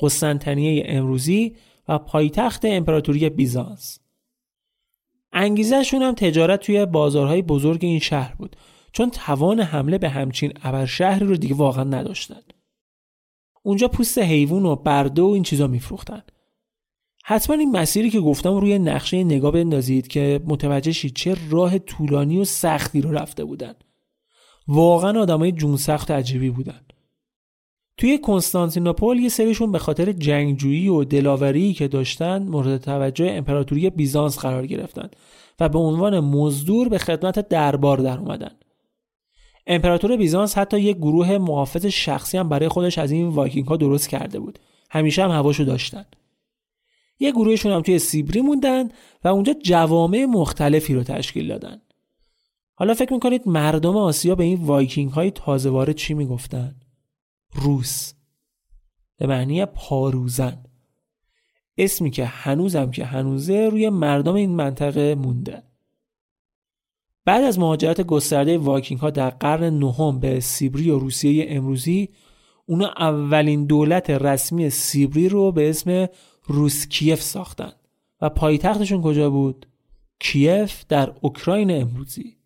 [0.00, 1.56] قسطنطنیه امروزی
[1.88, 3.99] و پایتخت امپراتوری بیزانس.
[5.32, 8.56] انگیزشون هم تجارت توی بازارهای بزرگ این شهر بود
[8.92, 12.40] چون توان حمله به همچین ابر شهری رو دیگه واقعا نداشتن.
[13.62, 16.22] اونجا پوست حیوان و برده و این چیزا میفروختن.
[17.24, 22.38] حتما این مسیری که گفتم روی نقشه نگاه بندازید که متوجه شید چه راه طولانی
[22.38, 23.74] و سختی رو رفته بودن.
[24.68, 26.80] واقعا آدمای جون سخت عجیبی بودن.
[27.96, 34.38] توی کنستانتینوپل یه سریشون به خاطر جنگجویی و دلاوری که داشتن مورد توجه امپراتوری بیزانس
[34.38, 35.10] قرار گرفتن
[35.60, 38.50] و به عنوان مزدور به خدمت دربار در اومدن.
[39.66, 44.08] امپراتور بیزانس حتی یک گروه محافظ شخصی هم برای خودش از این وایکینگ ها درست
[44.08, 44.58] کرده بود.
[44.90, 46.04] همیشه هم هواشو داشتن.
[47.20, 48.88] یه گروهشون هم توی سیبری موندن
[49.24, 51.80] و اونجا جوامع مختلفی رو تشکیل دادن.
[52.74, 56.74] حالا فکر می‌کنید مردم آسیا به این وایکینگ های تازه وارد چی می‌گفتن؟
[57.52, 58.12] روس.
[59.16, 60.64] به معنی پاروزن.
[61.78, 65.62] اسمی که هنوزم که هنوزه روی مردم این منطقه مونده.
[67.24, 72.08] بعد از مهاجرت گسترده وایکینگ ها در قرن نهم به سیبری و روسیه امروزی
[72.66, 76.08] اونا اولین دولت رسمی سیبری رو به اسم
[76.46, 77.72] روس کیف ساختن.
[78.20, 79.66] و پایتختشون کجا بود؟
[80.20, 82.39] کیف در اوکراین امروزی.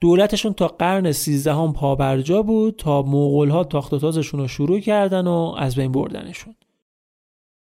[0.00, 5.26] دولتشون تا قرن سیزدهم پابرجا بود تا موغول ها تاخت و تازشون رو شروع کردن
[5.26, 6.54] و از بین بردنشون.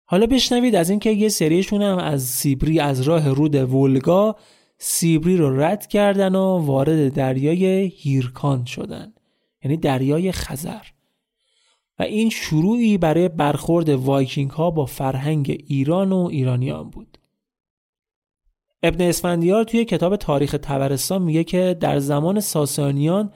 [0.05, 4.37] حالا بشنوید از اینکه یه سریشون هم از سیبری از راه رود ولگا
[4.79, 9.13] سیبری رو رد کردن و وارد دریای هیرکان شدن
[9.65, 10.83] یعنی دریای خزر.
[11.99, 17.19] و این شروعی برای برخورد وایکینگ ها با فرهنگ ایران و ایرانیان بود.
[18.83, 23.33] ابن اسفندیار توی کتاب تاریخ تبرستان میگه که در زمان ساسانیان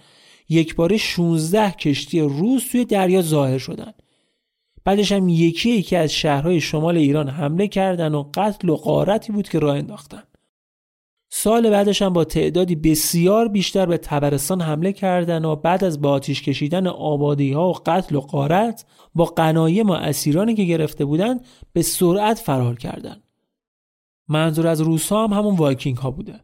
[0.49, 3.93] یک باره 16 کشتی روس توی دریا ظاهر شدن
[4.85, 9.49] بعدش هم یکی یکی از شهرهای شمال ایران حمله کردن و قتل و قارتی بود
[9.49, 10.23] که راه انداختن
[11.37, 16.11] سال بعدش هم با تعدادی بسیار بیشتر به تبرستان حمله کردن و بعد از با
[16.11, 21.41] آتیش کشیدن آبادی ها و قتل و قارت با غنایم و اسیرانی که گرفته بودن
[21.73, 23.23] به سرعت فرار کردند.
[24.29, 26.41] منظور از روسا هم همون وایکینگ ها بوده.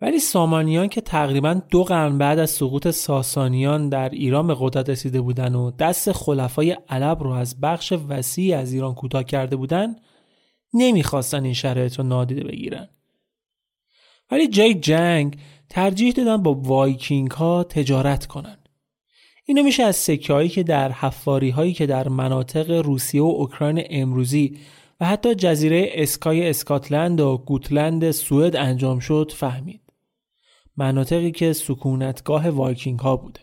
[0.00, 5.20] ولی سامانیان که تقریبا دو قرن بعد از سقوط ساسانیان در ایران به قدرت رسیده
[5.20, 9.96] بودن و دست خلفای عرب رو از بخش وسیعی از ایران کوتاه کرده بودن
[10.74, 12.88] نمی‌خواستن این شرایط رو نادیده بگیرن.
[14.30, 15.38] ولی به جای جنگ
[15.68, 18.58] ترجیح دادن با وایکینگ ها تجارت کنن.
[19.44, 23.84] اینو میشه از سکه هایی که در حفاری هایی که در مناطق روسیه و اوکراین
[23.90, 24.58] امروزی
[25.00, 29.80] و حتی جزیره اسکای اسکاتلند و گوتلند سوئد انجام شد فهمید.
[30.76, 33.40] مناطقی که سکونتگاه وایکینگ ها بوده.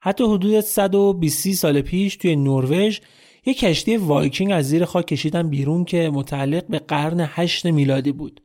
[0.00, 3.00] حتی حدود 120 سال پیش توی نروژ
[3.46, 8.40] یک کشتی وایکینگ از زیر خاک کشیدن بیرون که متعلق به قرن 8 میلادی بود.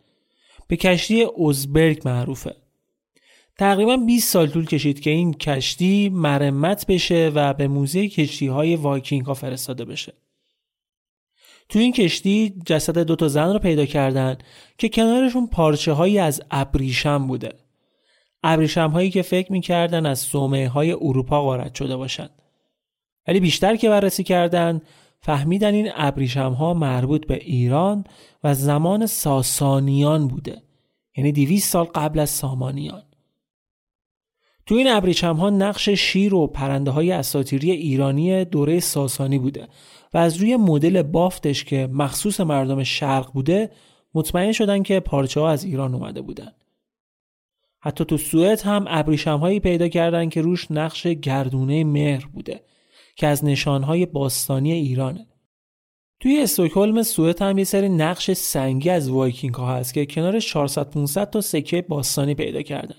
[0.67, 2.55] به کشتی اوزبرگ معروفه.
[3.57, 8.75] تقریبا 20 سال طول کشید که این کشتی مرمت بشه و به موزه کشتی های
[8.75, 10.13] وایکینگ ها فرستاده بشه.
[11.71, 14.37] تو این کشتی جسد دو تا زن رو پیدا کردن
[14.77, 17.53] که کنارشون پارچه هایی از ابریشم بوده.
[18.43, 22.41] ابریشم هایی که فکر می‌کردن از سومه های اروپا غارت شده باشند.
[23.27, 24.81] ولی بیشتر که بررسی کردن
[25.19, 28.03] فهمیدن این ابریشم ها مربوط به ایران
[28.43, 30.61] و زمان ساسانیان بوده.
[31.17, 33.03] یعنی دیویس سال قبل از سامانیان.
[34.65, 39.67] تو این ابریشم ها نقش شیر و پرنده های اساتیری ایرانی دوره ساسانی بوده
[40.13, 43.71] و از روی مدل بافتش که مخصوص مردم شرق بوده
[44.13, 46.51] مطمئن شدن که پارچه ها از ایران اومده بودن.
[47.79, 52.63] حتی تو سوئد هم ابریشم هایی پیدا کردن که روش نقش گردونه مهر بوده
[53.15, 55.27] که از نشانهای باستانی ایرانه.
[56.19, 60.89] توی استکهلم سوئد هم یه سری نقش سنگی از وایکینگ ها هست که کنار 400
[60.89, 62.95] 500 تا سکه باستانی پیدا کردن.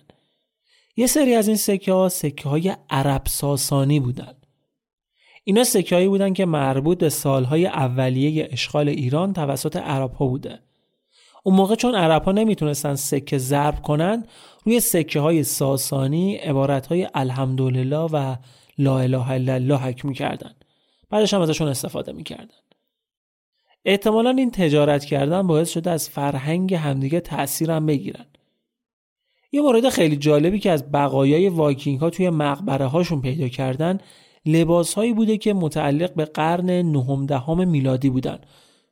[0.96, 4.34] یه سری از این سکه ها سکه های عرب ساسانی بودن.
[5.44, 10.58] اینا سکه هایی بودن که مربوط به سالهای اولیه اشغال ایران توسط عرب ها بوده.
[11.44, 14.24] اون موقع چون عرب ها نمی‌تونستن سکه ضرب کنن
[14.64, 18.36] روی سکه های ساسانی عبارت های الحمدلله و
[18.78, 20.54] لا اله الا الله حک می‌کردن.
[21.10, 22.54] بعدش هم ازشون استفاده می‌کردن.
[23.84, 28.26] احتمالا این تجارت کردن باعث شده از فرهنگ همدیگه تأثیرم بگیرن.
[29.52, 33.98] یه مورد خیلی جالبی که از بقایای وایکینگ ها توی مقبره هاشون پیدا کردن
[34.46, 38.38] لباس هایی بوده که متعلق به قرن نهم دهم میلادی بودن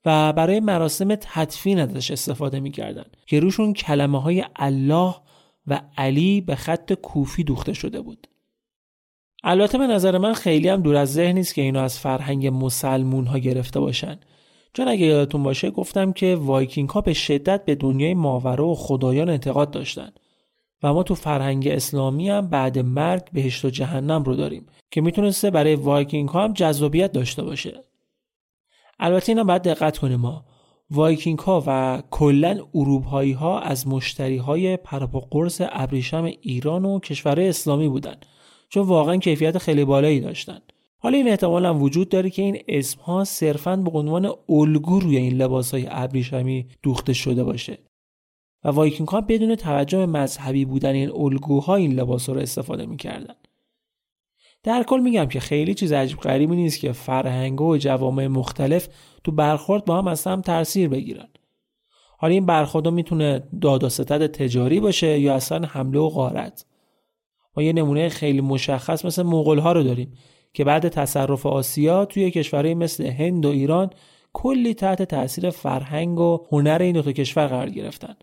[0.04, 5.14] و برای مراسم تدفین ازش استفاده می‌کردن که روشون کلمه های الله
[5.66, 8.26] و علی به خط کوفی دوخته شده بود.
[9.44, 13.26] البته به نظر من خیلی هم دور از ذهن نیست که اینو از فرهنگ مسلمون
[13.26, 14.20] ها گرفته باشن
[14.72, 19.28] چون اگه یادتون باشه گفتم که وایکینگ ها به شدت به دنیای ماورا و خدایان
[19.30, 20.12] اعتقاد داشتن
[20.82, 25.50] و ما تو فرهنگ اسلامی هم بعد مرگ بهشت و جهنم رو داریم که می‌تونسته
[25.50, 27.80] برای وایکینگ ها هم جذابیت داشته باشه.
[28.98, 30.44] البته اینا باید دقت کنیم ما.
[30.90, 36.84] وایکینگ ها و کلا اروپایی ها از مشتری های پر و پا قرص ابریشم ایران
[36.84, 38.16] و کشورهای اسلامی بودن
[38.68, 40.58] چون واقعا کیفیت خیلی بالایی داشتن.
[40.98, 45.16] حالا این احتمال هم وجود داره که این اسم ها صرفا به عنوان الگو روی
[45.16, 47.78] این لباس های ابریشمی دوخته شده باشه.
[48.64, 53.34] و وایکینگ ها بدون توجه به مذهبی بودن این الگوها این لباس رو استفاده می‌کردن.
[54.62, 58.88] در کل میگم که خیلی چیز عجیب غریبی نیست که فرهنگ و جوامع مختلف
[59.24, 61.28] تو برخورد با هم از هم تاثیر بگیرن.
[62.18, 66.66] حالا این برخورد می‌تونه داد و ستد تجاری باشه یا اصلا حمله و غارت.
[67.56, 70.14] ما یه نمونه خیلی مشخص مثل مغول ها رو داریم
[70.52, 73.90] که بعد تصرف آسیا توی کشورهای مثل هند و ایران
[74.32, 78.16] کلی تحت تاثیر فرهنگ و هنر این دو کشور قرار گرفتن.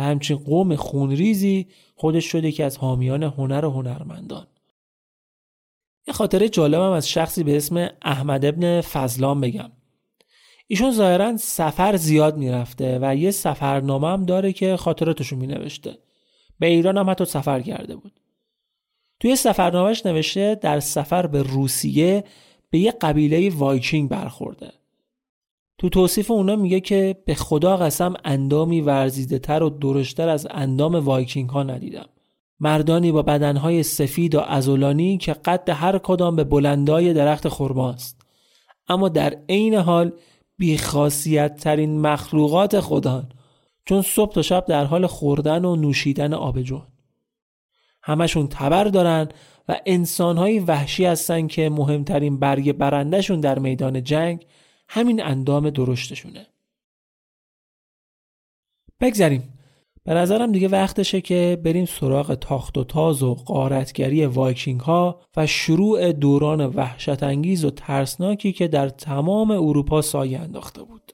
[0.00, 4.46] و همچین قوم خونریزی خودش شده که از حامیان هنر و هنرمندان.
[6.08, 9.72] یه خاطره جالبم از شخصی به اسم احمد ابن فضلان بگم.
[10.66, 15.98] ایشون ظاهرا سفر زیاد می‌رفته و یه سفرنامه هم داره که خاطراتشو می نوشته
[16.58, 18.20] به ایران هم حتی سفر کرده بود.
[19.20, 22.24] توی سفرنامهش نوشته در سفر به روسیه
[22.70, 24.72] به یه قبیله وایکینگ برخورده.
[25.80, 30.94] تو توصیف اونا میگه که به خدا قسم اندامی ورزیده تر و درشتر از اندام
[30.94, 32.06] وایکینگ ها ندیدم.
[32.60, 38.20] مردانی با بدنهای سفید و ازولانی که قد هر کدام به بلندای درخت خرماست
[38.88, 40.12] اما در عین حال
[40.58, 43.24] بیخاصیت ترین مخلوقات خدا
[43.84, 46.82] چون صبح تا شب در حال خوردن و نوشیدن آبجون
[48.02, 49.28] همشون تبر دارن
[49.68, 54.46] و انسانهایی وحشی هستن که مهمترین برگ برندشون در میدان جنگ
[54.92, 56.46] همین اندام درشتشونه.
[59.00, 59.58] بگذریم.
[60.04, 65.46] به نظرم دیگه وقتشه که بریم سراغ تاخت و تاز و قارتگری وایکینگ ها و
[65.46, 71.12] شروع دوران وحشت انگیز و ترسناکی که در تمام اروپا سایه انداخته بود.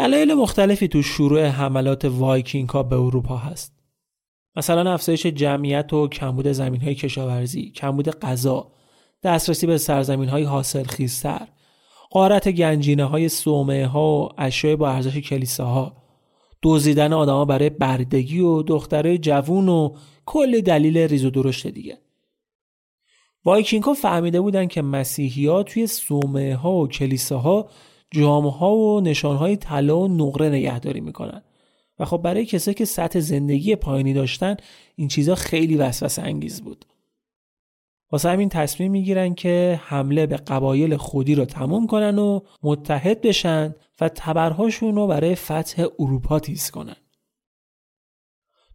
[0.00, 3.74] دلایل مختلفی تو شروع حملات وایکینگ ها به اروپا هست.
[4.56, 8.72] مثلا افزایش جمعیت و کمبود زمین های کشاورزی، کمبود غذا،
[9.22, 11.48] دسترسی به سرزمین های حاصل خیزتر،
[12.10, 15.96] غارت گنجینه های صومعه ها و اشیاء با ارزش کلیساها،
[16.62, 19.96] دزدیدن آدما برای بردگی و دخترای جوون و
[20.26, 21.98] کلی دلیل ریز و درشت دیگه.
[23.44, 27.68] وایکینگ ها فهمیده بودن که مسیحی ها توی صومعه ها و کلیساها
[28.14, 31.42] ها و های طلا و نقره نگهداری می‌کنن
[31.98, 34.56] و خب برای کسایی که سطح زندگی پایینی داشتن
[34.96, 36.84] این چیزا خیلی وسوسه انگیز بود
[38.12, 43.74] واسه همین تصمیم می‌گیرن که حمله به قبایل خودی رو تموم کنن و متحد بشن
[44.00, 46.96] و تبرهاشون رو برای فتح اروپا تیز کنن.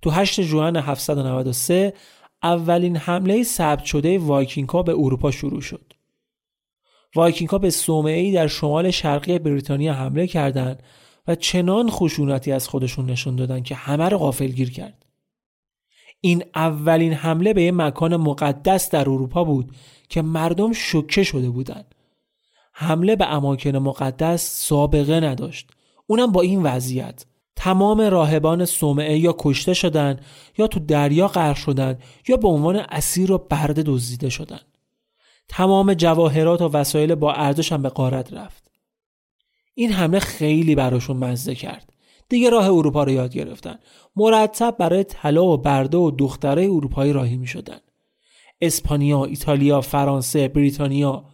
[0.02, 1.94] تو 8 ژوئن 793
[2.44, 5.94] اولین حمله ثبت شده وایکینگ ها به اروپا شروع شد.
[7.16, 10.84] وایکینگ ها به صومعه در شمال شرقی بریتانیا حمله کردند
[11.28, 15.06] و چنان خشونتی از خودشون نشون دادن که همه رو غافلگیر کرد.
[16.22, 19.72] این اولین حمله به یه مکان مقدس در اروپا بود
[20.10, 21.96] که مردم شوکه شده بودند.
[22.74, 25.70] حمله به اماکن مقدس سابقه نداشت.
[26.08, 27.26] اونم با این وضعیت.
[27.56, 30.22] تمام راهبان صومعه یا کشته شدند
[30.58, 34.75] یا تو دریا غرق شدند یا به عنوان اسیر و برده دزدیده شدند.
[35.48, 38.72] تمام جواهرات و وسایل با ارزش هم به قارت رفت.
[39.74, 41.94] این حمله خیلی براشون مزه کرد.
[42.30, 43.80] دیگه راه اروپا رو یاد گرفتن.
[44.16, 47.80] مرتب برای طلا و برده و دختره اروپایی راهی می شدن.
[48.62, 51.26] اسپانیا، ایتالیا، فرانسه، بریتانیا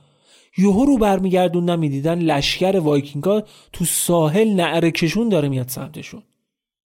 [0.57, 3.43] یوهو رو برمیگردوندن می‌دیدن لشکر وایکینگا
[3.73, 6.23] تو ساحل نعرکشون داره میاد سمتشون.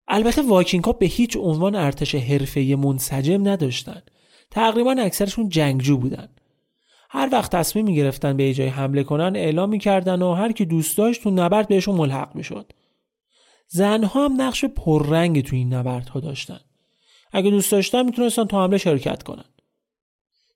[0.08, 4.02] البته وایکینگا به هیچ عنوان ارتش حرفه‌ای منسجم نداشتن.
[4.52, 6.30] تقریبا اکثرشون جنگجو بودن.
[7.10, 10.98] هر وقت تصمیم می گرفتن به جای حمله کنن اعلام می‌کردن و هر کی دوست
[10.98, 12.72] داشت تو نبرد بهشون ملحق می‌شد.
[13.68, 16.60] زنها هم نقش پررنگی تو این نبردها داشتن.
[17.32, 19.46] اگه دوست داشتن می‌تونستن تو حمله شرکت کنن.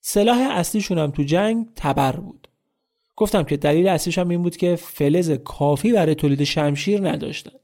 [0.01, 2.47] سلاح اصلیشون هم تو جنگ تبر بود.
[3.15, 7.59] گفتم که دلیل اصلیش هم این بود که فلز کافی برای تولید شمشیر نداشتن.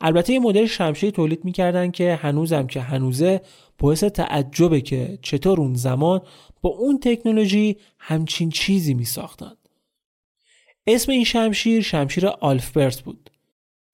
[0.00, 3.40] البته یه مدل شمشیر تولید می‌کردن که هنوزم که هنوزه
[3.78, 6.20] باعث تعجبه که چطور اون زمان
[6.62, 9.52] با اون تکنولوژی همچین چیزی می ساختن.
[10.86, 13.30] اسم این شمشیر شمشیر آلفبرت بود.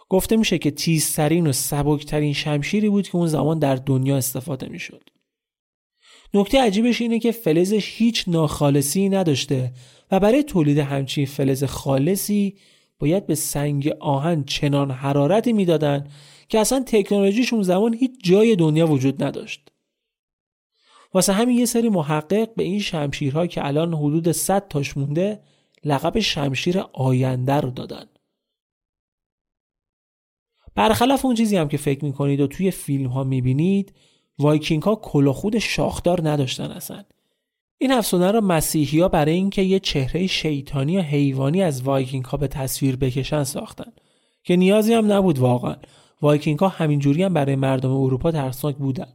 [0.09, 5.03] گفته میشه که تیزترین و سبکترین شمشیری بود که اون زمان در دنیا استفاده می‌شد.
[6.35, 9.73] نکته عجیبش اینه که فلزش هیچ ناخالصی نداشته
[10.11, 12.57] و برای تولید همچین فلز خالصی
[13.03, 16.07] باید به سنگ آهن چنان حرارتی می‌دادن
[16.49, 19.69] که اصلا تکنولوژیش اون زمان هیچ جای دنیا وجود نداشت.
[21.15, 25.43] واسه همین یه سری محقق به این شمشیرها که الان حدود 100 تاش مونده
[25.85, 28.07] لقب شمشیر آینده رو دادن.
[30.75, 33.95] برخلاف اون چیزی هم که فکر می‌کنید و توی فیلم ها می‌بینید
[34.39, 37.05] وایکینگ ها کلاهخود شاخدار نداشتن اصلا.
[37.83, 42.37] این افسانه را مسیحی ها برای اینکه یه چهره شیطانی و حیوانی از وایکینگ ها
[42.37, 43.93] به تصویر بکشن ساختن
[44.45, 45.77] که نیازی هم نبود واقعا.
[46.23, 49.13] وایکینگ ها همینجوری هم برای مردم اروپا ترسناک بودن.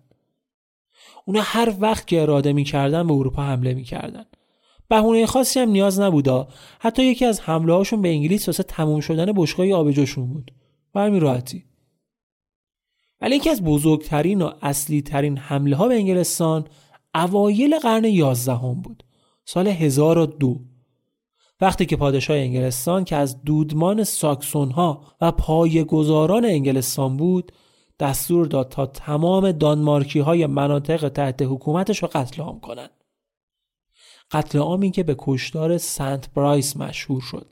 [1.26, 4.26] اونا هر وقت که اراده می‌کردن به اروپا حمله می‌کردن.
[4.90, 6.48] بهونه خاصی هم نیاز نبودا.
[6.80, 10.52] حتی یکی از حمله هاشون به انگلیس واسه تموم شدن بشگاه آبجوشون بود.
[10.94, 11.64] به همین راحتی.
[13.22, 16.66] ولی یکی از بزرگترین و اصلی ترین حمله ها به انگلستان
[17.18, 19.04] اوایل قرن یازدهم بود
[19.46, 20.60] سال 1002
[21.62, 27.52] وقتی که پادشاه انگلستان که از دودمان ساکسون ها و پایگزاران انگلستان بود
[28.00, 32.90] دستور داد تا تمام دانمارکی های مناطق تحت حکومتش رو قتل عام کنند.
[34.32, 37.48] قتل عامی که به کشتار سنت برایس مشهور شد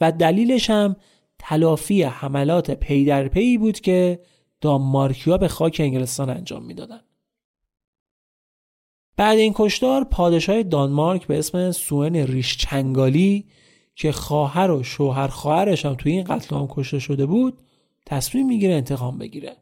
[0.00, 0.96] و دلیلش هم
[1.38, 4.20] تلافی حملات پی در پی بود که
[4.60, 7.04] دانمارکیا به خاک انگلستان انجام می‌دادند.
[9.16, 13.46] بعد این کشتار پادشاه دانمارک به اسم سوئن ریش چنگالی
[13.96, 17.62] که خواهر و شوهر خواهرش هم توی این قتل عام کشته شده بود
[18.06, 19.56] تصمیم می‌گیره انتقام بگیره.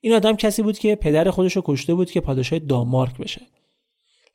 [0.00, 3.42] این آدم کسی بود که پدر خودش رو کشته بود که پادشاه دانمارک بشه.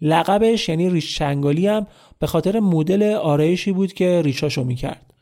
[0.01, 1.87] لقبش یعنی ریش چنگالی هم
[2.19, 5.13] به خاطر مدل آرایشی بود که ریشاشو می‌کرد.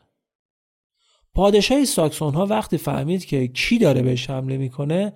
[1.34, 5.12] پادشاه ساکسون ها وقتی فهمید که کی داره بهش حمله می‌کنه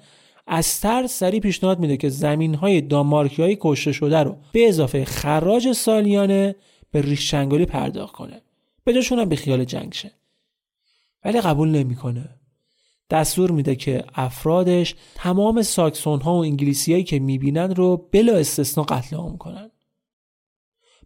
[0.46, 5.04] از ترس سری پیشنهاد میده که زمین های دانمارکی های کشته شده رو به اضافه
[5.04, 6.54] خراج سالیانه
[6.90, 8.42] به ریش چنگالی پرداخت کنه.
[8.84, 10.12] به هم به خیال جنگ شه.
[11.24, 12.28] ولی قبول نمی‌کنه.
[13.10, 19.16] دستور میده که افرادش تمام ساکسون ها و انگلیسی که می‌بینن رو بلا استثنا قتل
[19.16, 19.70] عام کنن.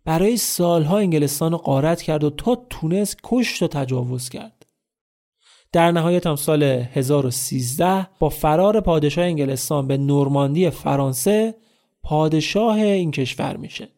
[0.04, 4.55] برای سالها انگلستان رو قارت کرد و تا تونست کشت و تجاوز کرد.
[5.72, 11.54] در نهایت هم سال 1013 با فرار پادشاه انگلستان به نورماندی فرانسه
[12.02, 13.88] پادشاه این کشور میشه.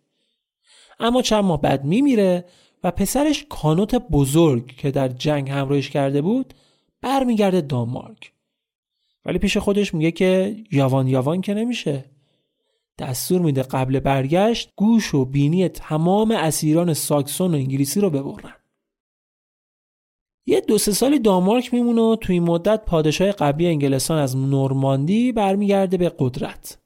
[1.01, 2.45] اما چند ماه بعد میمیره
[2.85, 6.55] و پسرش کانوت بزرگ که در جنگ همراهش کرده بود
[7.01, 8.33] برمیگرده دانمارک.
[9.25, 12.05] ولی پیش خودش میگه که یاوان یاوان که نمیشه.
[12.99, 18.58] دستور میده قبل برگشت گوش و بینی تمام اسیران ساکسون و انگلیسی رو ببرن.
[20.49, 25.97] یه دو سه سالی دانمارک میمونه و این مدت پادشاه قبلی انگلستان از نورماندی برمیگرده
[25.97, 26.79] به قدرت.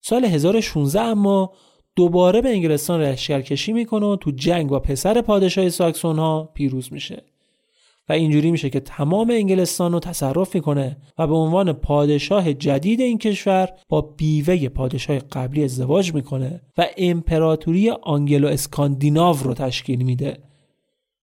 [0.00, 1.52] سال 1016 اما
[1.96, 7.24] دوباره به انگلستان لشکرکشی می‌کنه و تو جنگ با پسر پادشاه ساکسون ها پیروز میشه.
[8.08, 13.18] و اینجوری میشه که تمام انگلستان رو تصرف می‌کنه و به عنوان پادشاه جدید این
[13.18, 20.49] کشور با بیوه پادشاه قبلی ازدواج می‌کنه و امپراتوری آنگلو اسکاندیناو رو تشکیل میده.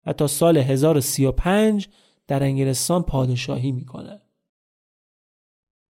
[0.05, 1.87] و تا سال 1035
[2.27, 4.21] در انگلستان پادشاهی می‌کنه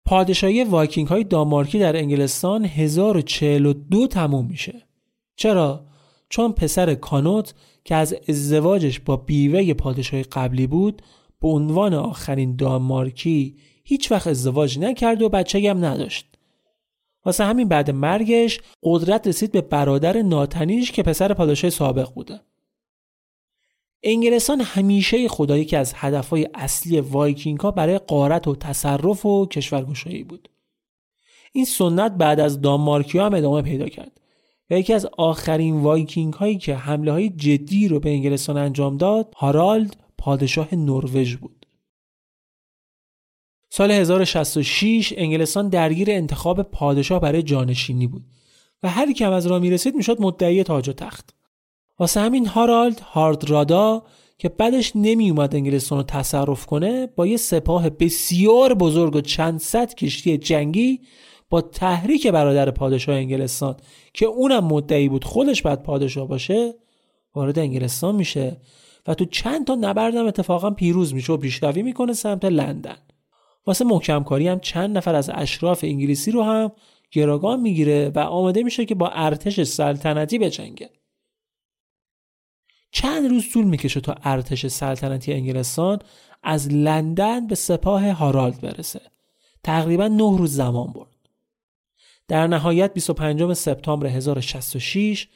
[0.04, 4.82] پادشاهی وایکینگ های دامارکی در انگلستان 1042 تموم میشه
[5.36, 5.86] چرا؟
[6.28, 7.54] چون پسر کانوت
[7.84, 11.02] که از ازدواجش با بیوه پادشاه قبلی بود
[11.40, 16.26] به عنوان آخرین دانمارکی هیچ وقت ازدواج نکرد و بچه هم نداشت.
[17.24, 22.40] واسه همین بعد مرگش قدرت رسید به برادر ناتنیش که پسر پادشاه سابق بوده.
[24.04, 30.24] انگلستان همیشه خدا یکی از هدفهای اصلی وایکینگ ها برای غارت و تصرف و کشورگشایی
[30.24, 30.48] بود.
[31.52, 34.20] این سنت بعد از دانمارکی ها هم ادامه پیدا کرد.
[34.70, 39.32] و یکی از آخرین وایکینگ هایی که حمله های جدی رو به انگلستان انجام داد
[39.36, 41.66] هارالد پادشاه نروژ بود
[43.70, 48.24] سال 1066 انگلستان درگیر انتخاب پادشاه برای جانشینی بود
[48.82, 51.34] و هر کی هم از راه می‌رسید می‌شد مدعی تاج و تخت
[51.98, 54.02] واسه همین هارالد هاردرادا
[54.38, 59.60] که بعدش نمی اومد انگلستان رو تصرف کنه با یه سپاه بسیار بزرگ و چند
[59.60, 61.00] صد کشتی جنگی
[61.50, 63.76] با تحریک برادر پادشاه انگلستان
[64.14, 66.74] که اونم مدعی بود خودش بعد پادشاه باشه
[67.34, 68.60] وارد انگلستان میشه
[69.06, 72.96] و تو چند تا نبردم اتفاقا پیروز میشه و پیشروی می‌کنه سمت لندن.
[73.66, 76.72] واسه محکم کاری هم چند نفر از اشراف انگلیسی رو هم
[77.10, 80.90] گراگان می‌گیره و آماده میشه که با ارتش سلطنتی بجنگه.
[82.94, 85.98] چند روز طول می‌کشه تا ارتش سلطنتی انگلستان
[86.42, 89.00] از لندن به سپاه هارالد برسه.
[89.64, 91.28] تقریبا نه روز زمان برد.
[92.28, 95.28] در نهایت 25 سپتامبر 1066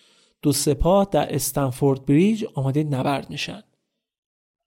[0.42, 3.62] دو سپاه در استنفورد بریج آماده نبرد میشن.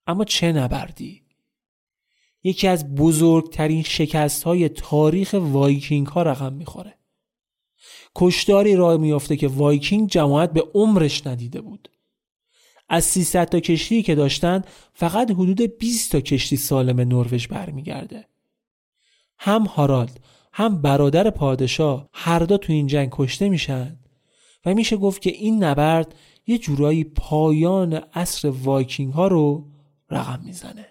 [0.07, 1.21] اما چه نبردی؟
[2.43, 6.97] یکی از بزرگترین شکست های تاریخ وایکینگ ها رقم می‌خوره.
[8.15, 11.89] کشتاری راه میافته که وایکینگ جماعت به عمرش ندیده بود.
[12.93, 14.63] از 300 تا کشتی که داشتن
[14.93, 18.27] فقط حدود 20 تا کشتی سالم نروژ برمیگرده.
[19.37, 20.19] هم هارالد
[20.53, 23.99] هم برادر پادشاه هر دو تو این جنگ کشته میشن
[24.65, 26.15] و میشه گفت که این نبرد
[26.47, 29.67] یه جورایی پایان عصر وایکینگ ها رو
[30.09, 30.85] رقم می‌زنه.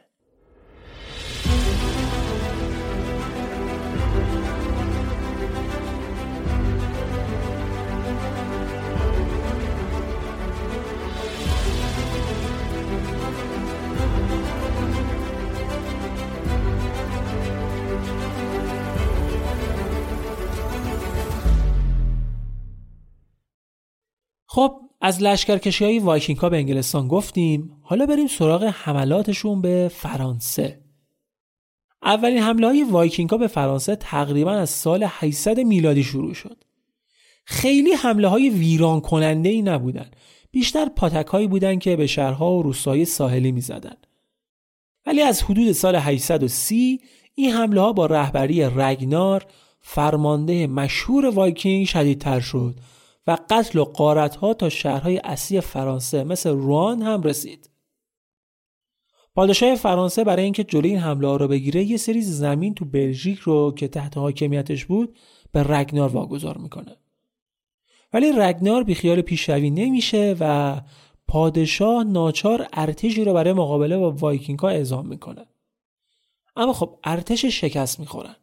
[24.52, 27.72] خب از لشکرکشی های وایکینگ ها به انگلستان گفتیم.
[27.82, 30.80] حالا بریم سراغ حملاتشون به فرانسه.
[32.02, 36.64] اولین حمله های وایکینگ ها به فرانسه تقریبا از سال 800 میلادی شروع شد.
[37.44, 40.10] خیلی حمله های ویران کننده ای نبودن.
[40.50, 43.96] بیشتر پاتک هایی بودن که به شهرها و روستاهای ساحلی می زدن.
[45.06, 47.00] ولی از حدود سال 830
[47.34, 49.46] این حمله ها با رهبری رگنار
[49.80, 52.74] فرمانده مشهور وایکینگ شدیدتر شد.
[53.26, 57.70] و قتل و غارت ها تا شهرهای اصلی فرانسه مثل روان هم رسید.
[59.34, 63.38] پادشاه فرانسه برای اینکه جلوی این حمله ها رو بگیره یه سری زمین تو بلژیک
[63.38, 65.16] رو که تحت حاکمیتش بود
[65.52, 66.96] به رگنار واگذار می‌کنه.
[68.12, 70.80] ولی رگنار بیخیال پیشروی نمیشه و
[71.28, 75.46] پادشاه ناچار ارتشی رو برای مقابله با وایکینگ ها اعزام می‌کنه.
[76.56, 78.36] اما خب ارتش شکست می‌خورن.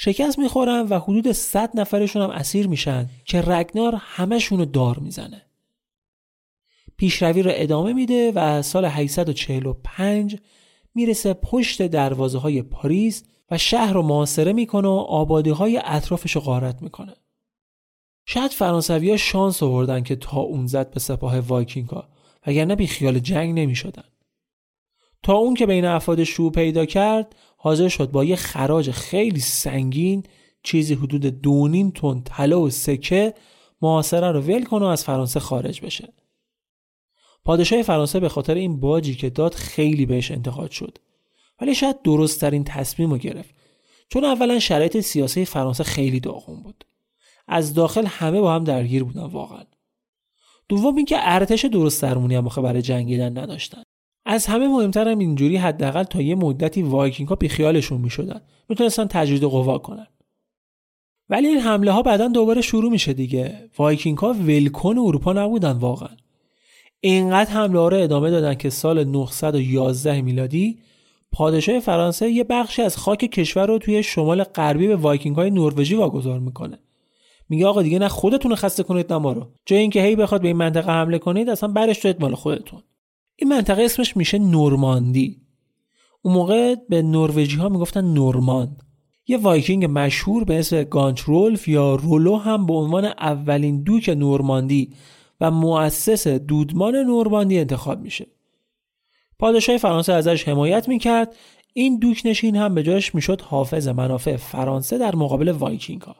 [0.00, 5.42] شکست می‌خورن و حدود 100 نفرشون هم اسیر میشن که رگنار همشون رو دار می‌زنه.
[6.96, 10.38] پیشروی رو ادامه میده و سال 845
[10.94, 16.40] می‌رسه پشت دروازه های پاریس و شهر رو محاصره می‌کنه و آبادی های اطرافش رو
[16.40, 17.14] غارت می‌کنه.
[18.26, 22.08] شاید فرانسوی ها شانس آوردن که طاعون زد به سپاه وایکینگ ها
[22.46, 24.04] وگرنه بی خیال جنگ نمی‌شدن.
[25.22, 30.22] تا اون که بین افراد شو پیدا کرد حاضر شد با یه خراج خیلی سنگین
[30.62, 33.34] چیزی حدود دو نیم تن طلا و سکه
[33.82, 36.12] محاصره رو ول کنه و از فرانسه خارج بشه.
[37.44, 40.98] پادشاه فرانسه به خاطر این باجی که داد خیلی بهش انتقاد شد.
[41.60, 43.54] ولی شاید درست ترین تصمیم رو گرفت.
[44.08, 46.84] چون اولا شرایط سیاسی فرانسه خیلی داغون بود.
[47.48, 49.64] از داخل همه با هم درگیر بودن واقعا.
[50.68, 53.82] دوم اینکه ارتش درست درمونی هم برای جنگیدن نداشتن.
[54.30, 58.40] از همه مهمتر هم اینجوری حداقل تا یه مدتی وایکینگ ها بیخیالشون می‌شدن.
[58.68, 60.06] می‌تونستن تجدید قوا کنن.
[61.28, 63.70] ولی این حمله ها بعدا دوباره شروع میشه دیگه.
[63.78, 66.16] وایکینگ ها ولکن اروپا نبودن واقعا.
[67.00, 70.78] اینقدر حمله ها رو ادامه دادن که سال 911 میلادی
[71.32, 75.94] پادشاه فرانسه یه بخشی از خاک کشور رو توی شمال غربی به وایکینگ های نروژی
[75.94, 76.78] واگذار می‌کنه.
[77.48, 79.46] میگه آقا دیگه نه خودتونو خسته کنید نه ما رو.
[79.66, 82.82] جای اینکه هی بخواید به این منطقه حمله کنید اصلا برش دارید مال خودتون.
[83.40, 85.40] این منطقه اسمش میشه نورماندی.
[86.22, 88.82] اون موقع به نروژی ها می‌گفتن نورماند.
[89.26, 94.94] یه وایکینگ مشهور به اسم گانگرولف یا رولو هم به عنوان اولین دوک نورماندی
[95.40, 98.26] و مؤسس دودمان نورماندی انتخاب میشه.
[99.38, 101.36] پادشاه فرانسه ازش حمایت می‌کرد.
[101.74, 106.16] این دوک نشین هم به جاش می‌شد حافظ منافع فرانسه در مقابل وایکینگ ها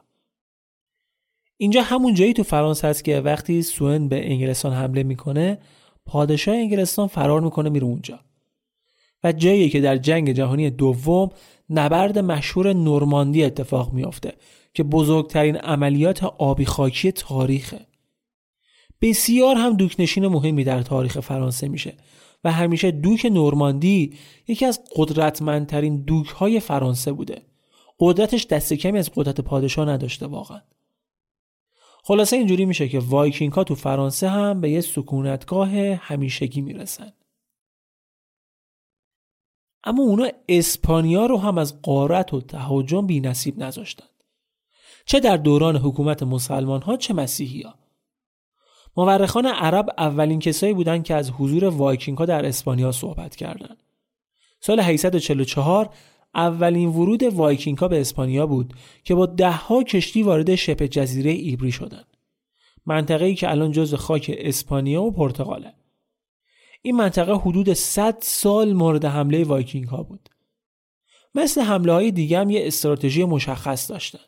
[1.57, 5.59] اینجا همون جایی تو فرانسه است که وقتی سوئن به انگلستان حمله می‌کنه
[6.09, 8.19] پادشاه انگلستان فرار می‌کنه میره اونجا.
[9.23, 11.29] و جایی که در جنگ جهانی دوم
[11.69, 14.33] نبرد مشهور نورماندی اتفاق میافته
[14.73, 17.85] که بزرگترین عملیات آبی خاکی تاریخه.
[19.01, 21.93] بسیار هم دوکنشین مهمی در تاریخ فرانسه میشه
[22.43, 24.13] و همیشه دوک نورماندی
[24.47, 27.41] یکی از قدرتمندترین دوک های فرانسه بوده.
[27.99, 30.61] قدرتش دست کمی از قدرت پادشاه نداشته واقعا.
[32.09, 37.13] خلاصه اینجوری میشه که وایکینگ ها تو فرانسه هم به یه سکونتگاه همیشگی می‌رسن.
[39.83, 43.69] اما اونا اسپانیا رو هم از غارت و تهاجم بی نصیب
[45.05, 47.75] چه در دوران حکومت مسلمان ها چه مسیحی ها
[48.97, 53.83] مورخان عرب اولین کسایی بودند که از حضور وایکینگ ها در اسپانیا صحبت کردند.
[54.59, 55.89] سال 844
[56.35, 58.73] اولین ورود وایکینگ ها به اسپانیا بود
[59.03, 62.17] که با دهها کشتی وارد شبه جزیره ایبری شدند.
[62.85, 65.73] منطقه ای که الان جزو خاک اسپانیا و پرتغاله.
[66.81, 70.29] این منطقه حدود 100 سال مورد حمله وایکینگ ها بود.
[71.35, 74.19] مثل حمله های دیگه هم یه استراتژی مشخص داشتن.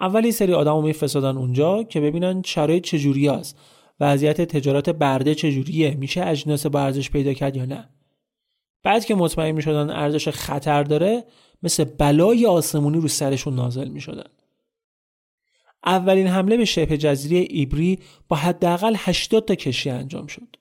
[0.00, 3.58] اول یه سری آدم میفرستادن اونجا که ببینن شرایط چجوری است
[4.00, 7.88] وضعیت تجارت برده چجوریه میشه اجناس با ارزش پیدا کرد یا نه
[8.82, 11.24] بعد که مطمئن می‌شدن ارزش خطر داره
[11.62, 14.30] مثل بلای آسمونی رو سرشون نازل می‌شدن.
[15.86, 20.56] اولین حمله به شبه جزیره ایبری با حداقل 80 تا کشتی انجام شد.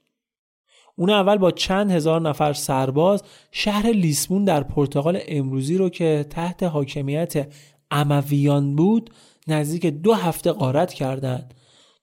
[0.96, 6.64] اون اول با چند هزار نفر سرباز شهر لیسبون در پرتغال امروزی رو که تحت
[6.64, 7.54] حاکمیت
[7.92, 9.10] امویان بود
[9.48, 11.54] نزدیک دو هفته غارت کردند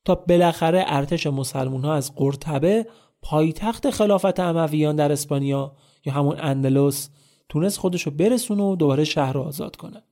[0.04, 2.86] تا بالاخره ارتش مسلمون ها از قرطبه
[3.22, 5.72] پایتخت خلافت امویان در اسپانیا
[6.06, 7.10] یا همون اندلس
[7.48, 10.02] تونست خودشو برسونه و دوباره شهر رو آزاد کنه.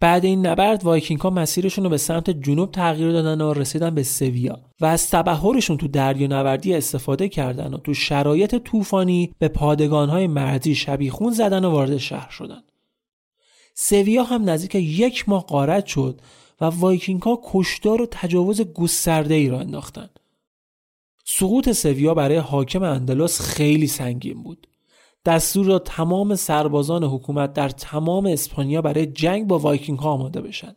[0.00, 4.02] بعد این نبرد وایکینگ ها مسیرشون رو به سمت جنوب تغییر دادن و رسیدن به
[4.02, 10.26] سویا و از تبحرشون تو دریانوردی استفاده کردن و تو شرایط طوفانی به پادگان های
[10.26, 12.62] مرزی شبیخون زدن و وارد شهر شدن.
[13.74, 16.20] سویا هم نزدیک یک ماه غارت شد
[16.60, 20.08] و وایکینگ ها کشتار و تجاوز گسترده ای راه انداختن.
[21.24, 24.66] سقوط سویا برای حاکم اندلس خیلی سنگین بود.
[25.26, 30.76] دستور داد تمام سربازان حکومت در تمام اسپانیا برای جنگ با وایکینگ ها آماده بشن.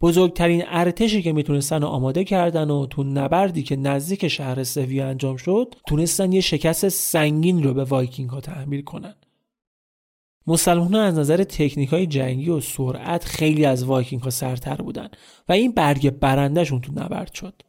[0.00, 5.74] بزرگترین ارتشی که می‌تونستن آماده کردن و تو نبردی که نزدیک شهر سویا انجام شد
[5.86, 9.14] تونستن یه شکست سنگین رو به وایکینگ ها تحمیل کنن.
[10.46, 15.08] مسلمانا از نظر تکنیک های جنگی و سرعت خیلی از وایکینگ ها سرتر بودن
[15.48, 17.62] و این برگ برندهشون تو نبرد شد.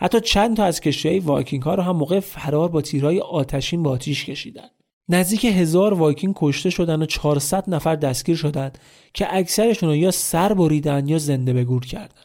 [0.00, 3.82] حتی چند تا از کشتی های وایکینگ ها رو هم موقع فرار با تیرهای آتشین
[3.82, 4.68] به آتیش کشیدن.
[5.08, 8.78] نزدیک هزار وایکینگ کشته شدن و 400 نفر دستگیر شدند
[9.14, 12.22] که اکثرشون رو یا سر بریدن یا زنده به گور کردن.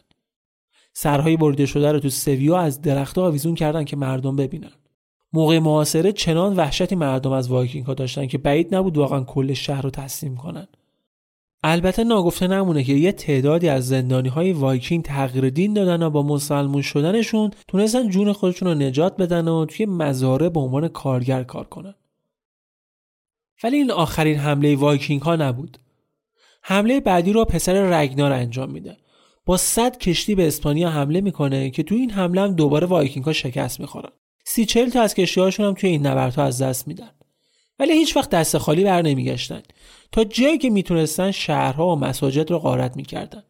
[0.94, 4.72] سرهای بریده شده رو تو سویا از درختها آویزون کردن که مردم ببینن.
[5.34, 9.82] موقع محاصره چنان وحشتی مردم از وایکینگ ها داشتن که بعید نبود واقعا کل شهر
[9.82, 10.68] رو تسلیم کنن
[11.64, 16.24] البته ناگفته نمونه که یه تعدادی از زندانی های وایکینگ تغییر دین دادن و با
[16.24, 21.66] مسلمون شدنشون تونستن جون خودشون رو نجات بدن و توی مزارع به عنوان کارگر کار
[21.66, 21.96] کنن.
[23.64, 25.78] ولی این آخرین حمله وایکینگ ها نبود.
[26.62, 28.98] حمله بعدی رو پسر رگنار انجام میده.
[29.46, 33.34] با صد کشتی به اسپانیا حمله می‌کنه که تو این حمله هم دوباره وایکینگ ها
[33.34, 34.12] شکست می‌خورن.
[34.46, 37.10] سی چل تا از کشتیهاشون هم توی این نبردها از دست میدن.
[37.82, 39.62] ولی هیچ وقت دست خالی بر نمیگشتن.
[40.12, 43.44] تا جایی که می‌تونستن شهرها و مساجد رو غارت می‌کردن.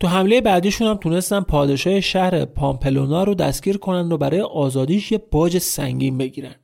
[0.00, 5.18] تو حمله بعدیشون هم تونستن پادشاه شهر پامپلونا رو دستگیر کنن و برای آزادیش یه
[5.18, 6.54] باج سنگین بگیرن.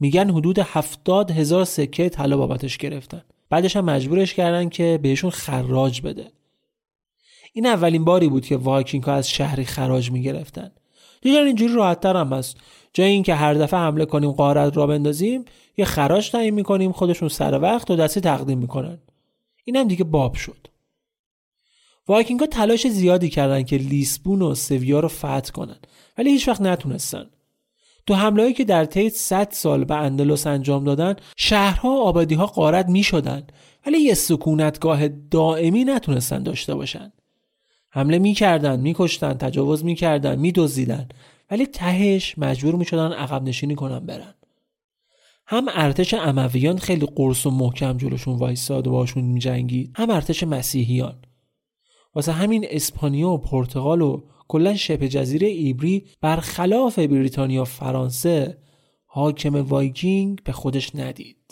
[0.00, 3.22] میگن حدود هفتاد هزار سکه طلا بابتش گرفتن.
[3.50, 6.32] بعدش هم مجبورش کردن که بهشون خراج بده.
[7.52, 10.70] این اولین باری بود که وایکینگ ها از شهری خراج می‌گرفتن.
[11.22, 12.56] دیگر اینجوری راحتتر هم هست.
[12.94, 15.44] جای اینکه هر دفعه حمله کنیم غارت راه بندازیم
[15.76, 18.98] یه خراج تعیین می‌کنیم خودشون سر وقت دو دستی تقدیم می‌کنن.
[19.64, 20.66] اینم دیگه باب شد.
[22.08, 25.76] وایکینگ ها تلاش زیادی کردن که لیسبون و سویا رو فتح کنن
[26.18, 27.26] ولی هیچ وقت نتونستن.
[28.06, 32.46] تو حملهایی که در طی 100 سال به اندلس انجام دادن شهرها و آبادی ها
[32.46, 33.46] غارت می شدن
[33.86, 37.12] ولی یه سکونتگاه دائمی نتونستن داشته باشن.
[37.90, 41.08] حمله می‌کردن میکشتن تجاوز می‌کردن میدزدیدن.
[41.54, 44.34] ولی تهش مجبور می‌شدن عقب نشینی کنن برن.
[45.46, 51.22] هم ارتش امویان خیلی قرص و محکم جلوشون وایساد و باشون میجنگید هم ارتش مسیحیان.
[52.14, 58.58] واسه همین اسپانیا و پرتغال و کلا شبه جزیره ایبری برخلاف بریتانیا و فرانسه
[59.06, 61.43] حاکم وایکینگ به خودش ندید.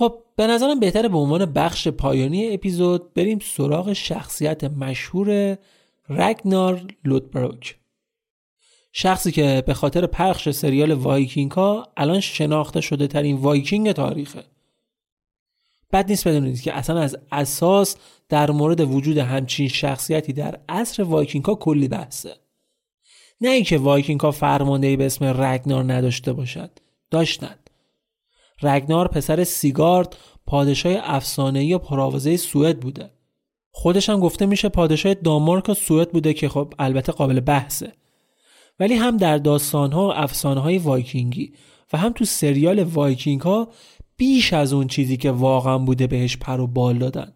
[0.00, 5.58] خب به نظرم بهتره به عنوان بخش پایانی اپیزود بریم سراغ شخصیت مشهور
[6.08, 7.76] رگنار لودبروک
[8.92, 14.44] شخصی که به خاطر پخش سریال وایکینگ ها الان شناخته شده ترین وایکینگ تاریخه.
[15.92, 17.96] بد نیست بدونید که اصلا از اساس
[18.28, 22.36] در مورد وجود همچین شخصیتی در عصر وایکینگ ها کلی بحثه.
[23.40, 26.70] نه اینکه وایکینگ ها فرمانده‌ای به اسم رگنار نداشته باشد
[27.10, 27.69] داشتند.
[28.62, 33.10] رگنار پسر سیگورد پادشاه افسانه‌ای و پرآوازه سوئد بوده.
[33.72, 37.92] خودش هم گفته میشه پادشاه دانمارک و سوئد بوده که خب البته قابل بحثه.
[38.80, 41.52] ولی هم در داستانها و افسانه های وایکینگی
[41.92, 43.68] و هم تو سریال وایکینگ ها
[44.16, 47.32] بیش از اون چیزی که واقعا بوده بهش پر و بال دادن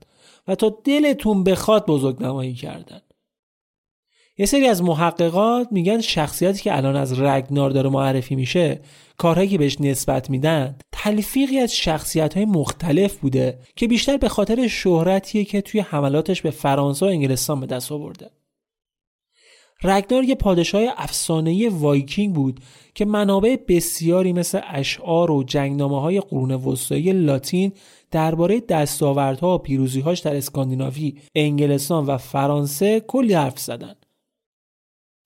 [0.49, 3.01] و تا دلتون بخواد بزرگ نمایی کردن.
[4.39, 8.81] یه سری از محققا میگن شخصیتی که الان از رگنار داره معرفی میشه
[9.17, 14.67] کارهایی که بهش نسبت میدن تلفیقی از شخصیت های مختلف بوده که بیشتر به خاطر
[14.69, 18.31] شهرتیه که توی حملاتش به فرانسه و انگلستان به دست آورده
[19.83, 22.61] رگنار یه پادشاه افسانه‌ای وایکینگ بود
[22.95, 27.73] که منابع بسیاری مثل اشعار و جنگنامه های قرون وسطایی لاتین
[28.11, 33.95] درباره دستاوردها و پیروزیهاش در اسکاندیناوی، انگلستان و فرانسه کلی حرف زدن.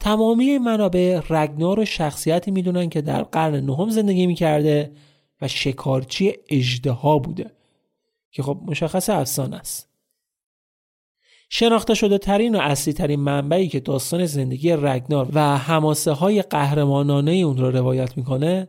[0.01, 4.93] تمامی منابع رگنار و شخصیتی می‌دونن که در قرن نهم زندگی می‌کرده
[5.43, 7.51] و شکارچی اجدها بوده
[8.31, 9.89] که خب مشخص افسانه است.
[11.51, 17.31] شناخته شده ترین و اصلی ترین منبعی که داستان زندگی رگنار و هماسه های قهرمانانه
[17.31, 18.69] اون را روایت می‌کنه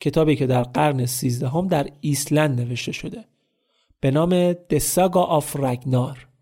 [0.00, 3.24] کتابی که در قرن سیزدهم در ایسلند نوشته شده.
[4.00, 6.35] به نام Saga of Ragnar.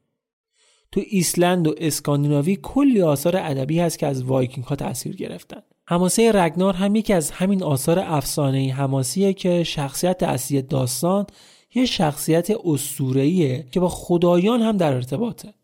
[0.95, 5.62] تو ایسلند و اسکاندیناوی کلی آثار ادبی هست که از وایکینگ ها تاثیر گرفتن.
[5.87, 11.26] حماسه رگنار هم یکی از همین آثار افسانه حماسیه که شخصیت اصلی داستان
[11.74, 15.55] یه شخصیت اسطوره‌ایه که با خدایان هم در ارتباطه.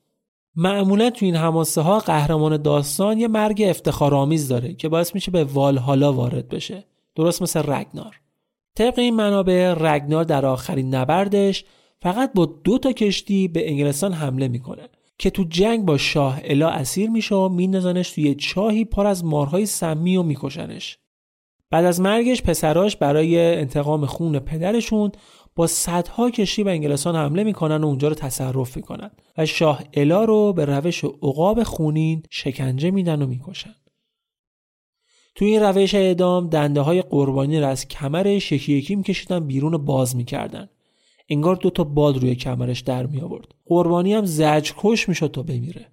[0.57, 5.45] معمولا تو این حماسه ها قهرمان داستان یه مرگ افتخارآمیز داره که باعث میشه به
[5.45, 6.85] والهالا وارد بشه.
[7.14, 8.20] درست مثل رگنار.
[8.74, 11.64] طبق این منابع رگنار در آخرین نبردش
[12.03, 14.89] فقط با دو تا کشتی به انگلستان حمله می‌کنه.
[15.21, 19.66] که تو جنگ با شاه الا اسیر میشه و میندازنش توی چاهی پر از مارهای
[19.66, 20.99] سمی و میکشنش.
[21.71, 25.12] بعد از مرگش پسراش برای انتقام خون پدرشون
[25.57, 30.25] با صدها کشتی به انگلستان حمله می‌کنن و اونجا رو تصرف می‌کنن و شاه الا
[30.25, 33.75] رو به روش عقاب خونین شکنجه میدن و می‌کشن.
[35.35, 39.79] توی این روش اعدام دنده های قربانی رو از کمر یکی یکی میکشیدن بیرون و
[39.79, 40.68] باز می‌کردن.
[41.31, 43.55] انگار دو تا باد روی کمرش در می آورد.
[43.66, 45.87] قربانی هم زج کش می‌شد تا بمیره.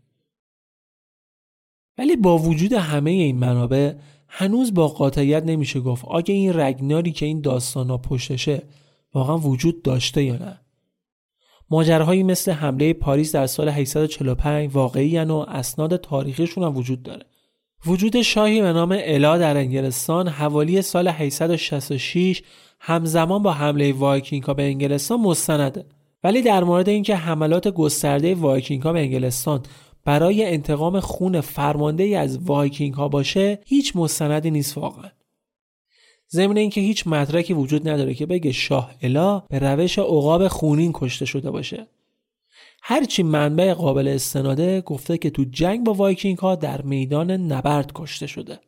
[1.97, 3.93] ولی با وجود همه این منابع
[4.27, 8.63] هنوز با قاطعیت نمیشه گفت آگه این رگناری که این داستان ها پشتشه
[9.13, 10.59] واقعا وجود داشته یا نه.
[11.69, 17.25] ماجرهایی مثل حمله پاریس در سال 845 واقعی و اسناد تاریخیشون هم وجود داره.
[17.85, 22.41] وجود شاهی به نام الا در انگلستان حوالی سال 866
[22.87, 25.85] همزمان با حمله وایکینگ ها به انگلستان مستنده.
[26.23, 29.63] ولی در مورد اینکه حملات گسترده وایکینگ ها به انگلستان
[30.05, 35.09] برای انتقام خون فرمانده ای از وایکینگ ها باشه هیچ مستندی نیست واقعا.
[36.31, 41.25] ضمن اینکه هیچ مدرکی وجود نداره که بگه شاه الا به روش عقاب خونین کشته
[41.25, 41.87] شده باشه.
[42.81, 48.27] هرچی منبع قابل استناده گفته که تو جنگ با وایکینگ ها در میدان نبرد کشته
[48.27, 48.59] شده.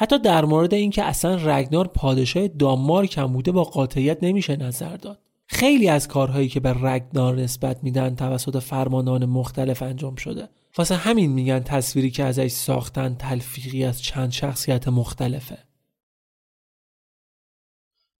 [0.00, 5.18] حتی در مورد اینکه اصلا رگنار پادشاه دانمارک هم بوده با قاطعیت نمیشه نظر داد.
[5.46, 10.48] خیلی از کارهایی که به رگنار نسبت میدن توسط فرمانان مختلف انجام شده.
[10.76, 15.58] واسه همین میگن تصویری که ازش ساختن تلفیقی از چند شخصیت مختلفه.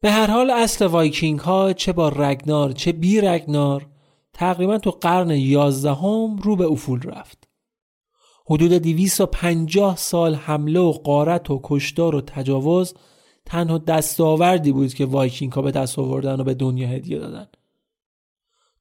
[0.01, 3.87] به هر حال اصل وایکینگ ها چه با رگنار چه بی رگنار
[4.33, 7.40] تقریبا تو قرن یازدهم رو به افول رفت.
[8.51, 12.95] حدود 250 سال حمله و غارت و کشتار و تجاوز
[13.47, 17.47] تنها دستاوردی بود که وایکینگ ها به دست آوردن و به دنیا هدیه دادن.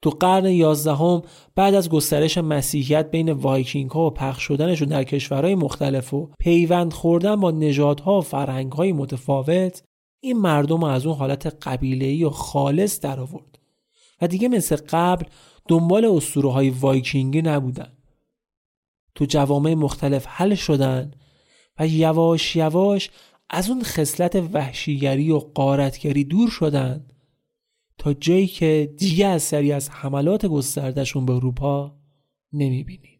[0.02, 1.22] تو قرن یازدهم
[1.56, 6.94] بعد از گسترش مسیحیت بین وایکینگ ها و پخش شدنشون در کشورهای مختلف و پیوند
[6.94, 9.84] خوردن با نژادها و فرهنگ متفاوت
[10.20, 13.60] این مردم از اون حالت قبیله‌ای و خالص در آورد
[14.22, 15.26] و دیگه مثل قبل
[15.68, 17.99] دنبال اسطوره های وایکینگی نبودن.
[19.16, 21.12] تو جوامع مختلف حل شدن
[21.80, 23.10] و یواش یواش
[23.50, 27.08] از اون خصلت وحشیگری و قارتگری دور شدن
[27.98, 31.96] تا جایی که دیگه از سری از حملات گستردشون به اروپا
[32.54, 33.19] نمی‌بینیم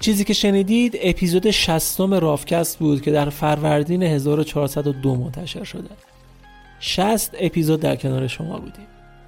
[0.00, 5.90] چیزی که شنیدید اپیزود شستم رافکست بود که در فروردین 1402 منتشر شده.
[6.80, 8.86] 60 اپیزود در کنار شما بودیم.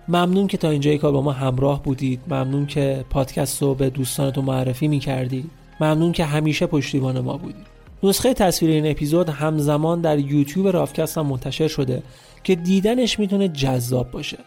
[0.08, 2.20] ممنون که تا اینجای کار با ما همراه بودید.
[2.28, 5.50] ممنون که پادکست رو به دوستانتون معرفی می‌کردید.
[5.80, 7.66] ممنون که همیشه پشتیبان ما بودید.
[8.02, 12.02] نسخه تصویر این اپیزود همزمان در یوتیوب رافکست هم منتشر شده
[12.44, 14.38] که دیدنش می‌تونه جذاب باشه.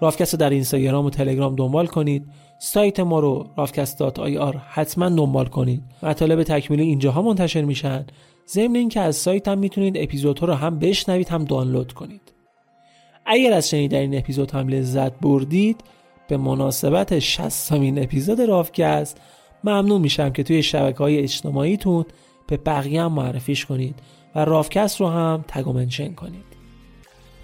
[0.00, 2.26] رافکست رو در اینستاگرام و تلگرام دنبال کنید.
[2.58, 5.82] سایت ما رو rafcast.ir حتما دنبال کنید.
[6.02, 8.06] مطالب تکمیلی اینجاها منتشر میشن.
[8.48, 12.32] ضمن اینکه از سایت هم می‌تونید اپیزودها رو هم بشنوید هم دانلود کنید.
[13.26, 15.80] اگر از شنیدن این اپیزود هم لذت بردید
[16.28, 19.20] به مناسبت 60 این اپیزود رافکست
[19.64, 22.04] ممنون میشم که توی شبکه های اجتماعیتون
[22.46, 23.94] به بقیه هم معرفیش کنید
[24.34, 26.44] و رافکست رو هم تگ منشن کنید.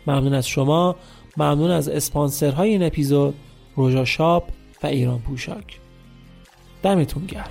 [0.07, 0.97] ممنون از شما.
[1.37, 3.35] ممنون از اسپانسرهای این اپیزود.
[3.77, 4.45] روژا شاپ
[4.83, 5.81] و ایران پوشاک.
[6.83, 7.51] دمتون گرم.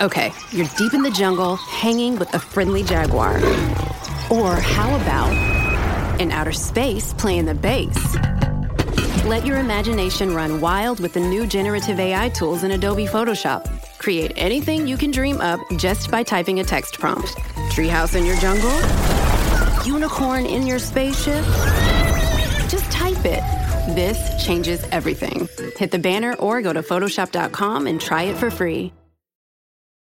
[0.00, 3.34] Okay, you're deep in the jungle, hanging with a friendly jaguar.
[4.30, 8.14] Or how about in outer space, playing the bass?
[9.24, 13.66] Let your imagination run wild with the new generative AI tools in Adobe Photoshop.
[13.98, 17.34] Create anything you can dream up just by typing a text prompt.
[17.72, 18.70] Treehouse in your jungle?
[19.84, 21.44] Unicorn in your spaceship?
[22.68, 23.42] Just type it.
[23.96, 25.48] This changes everything.
[25.76, 28.92] Hit the banner or go to Photoshop.com and try it for free.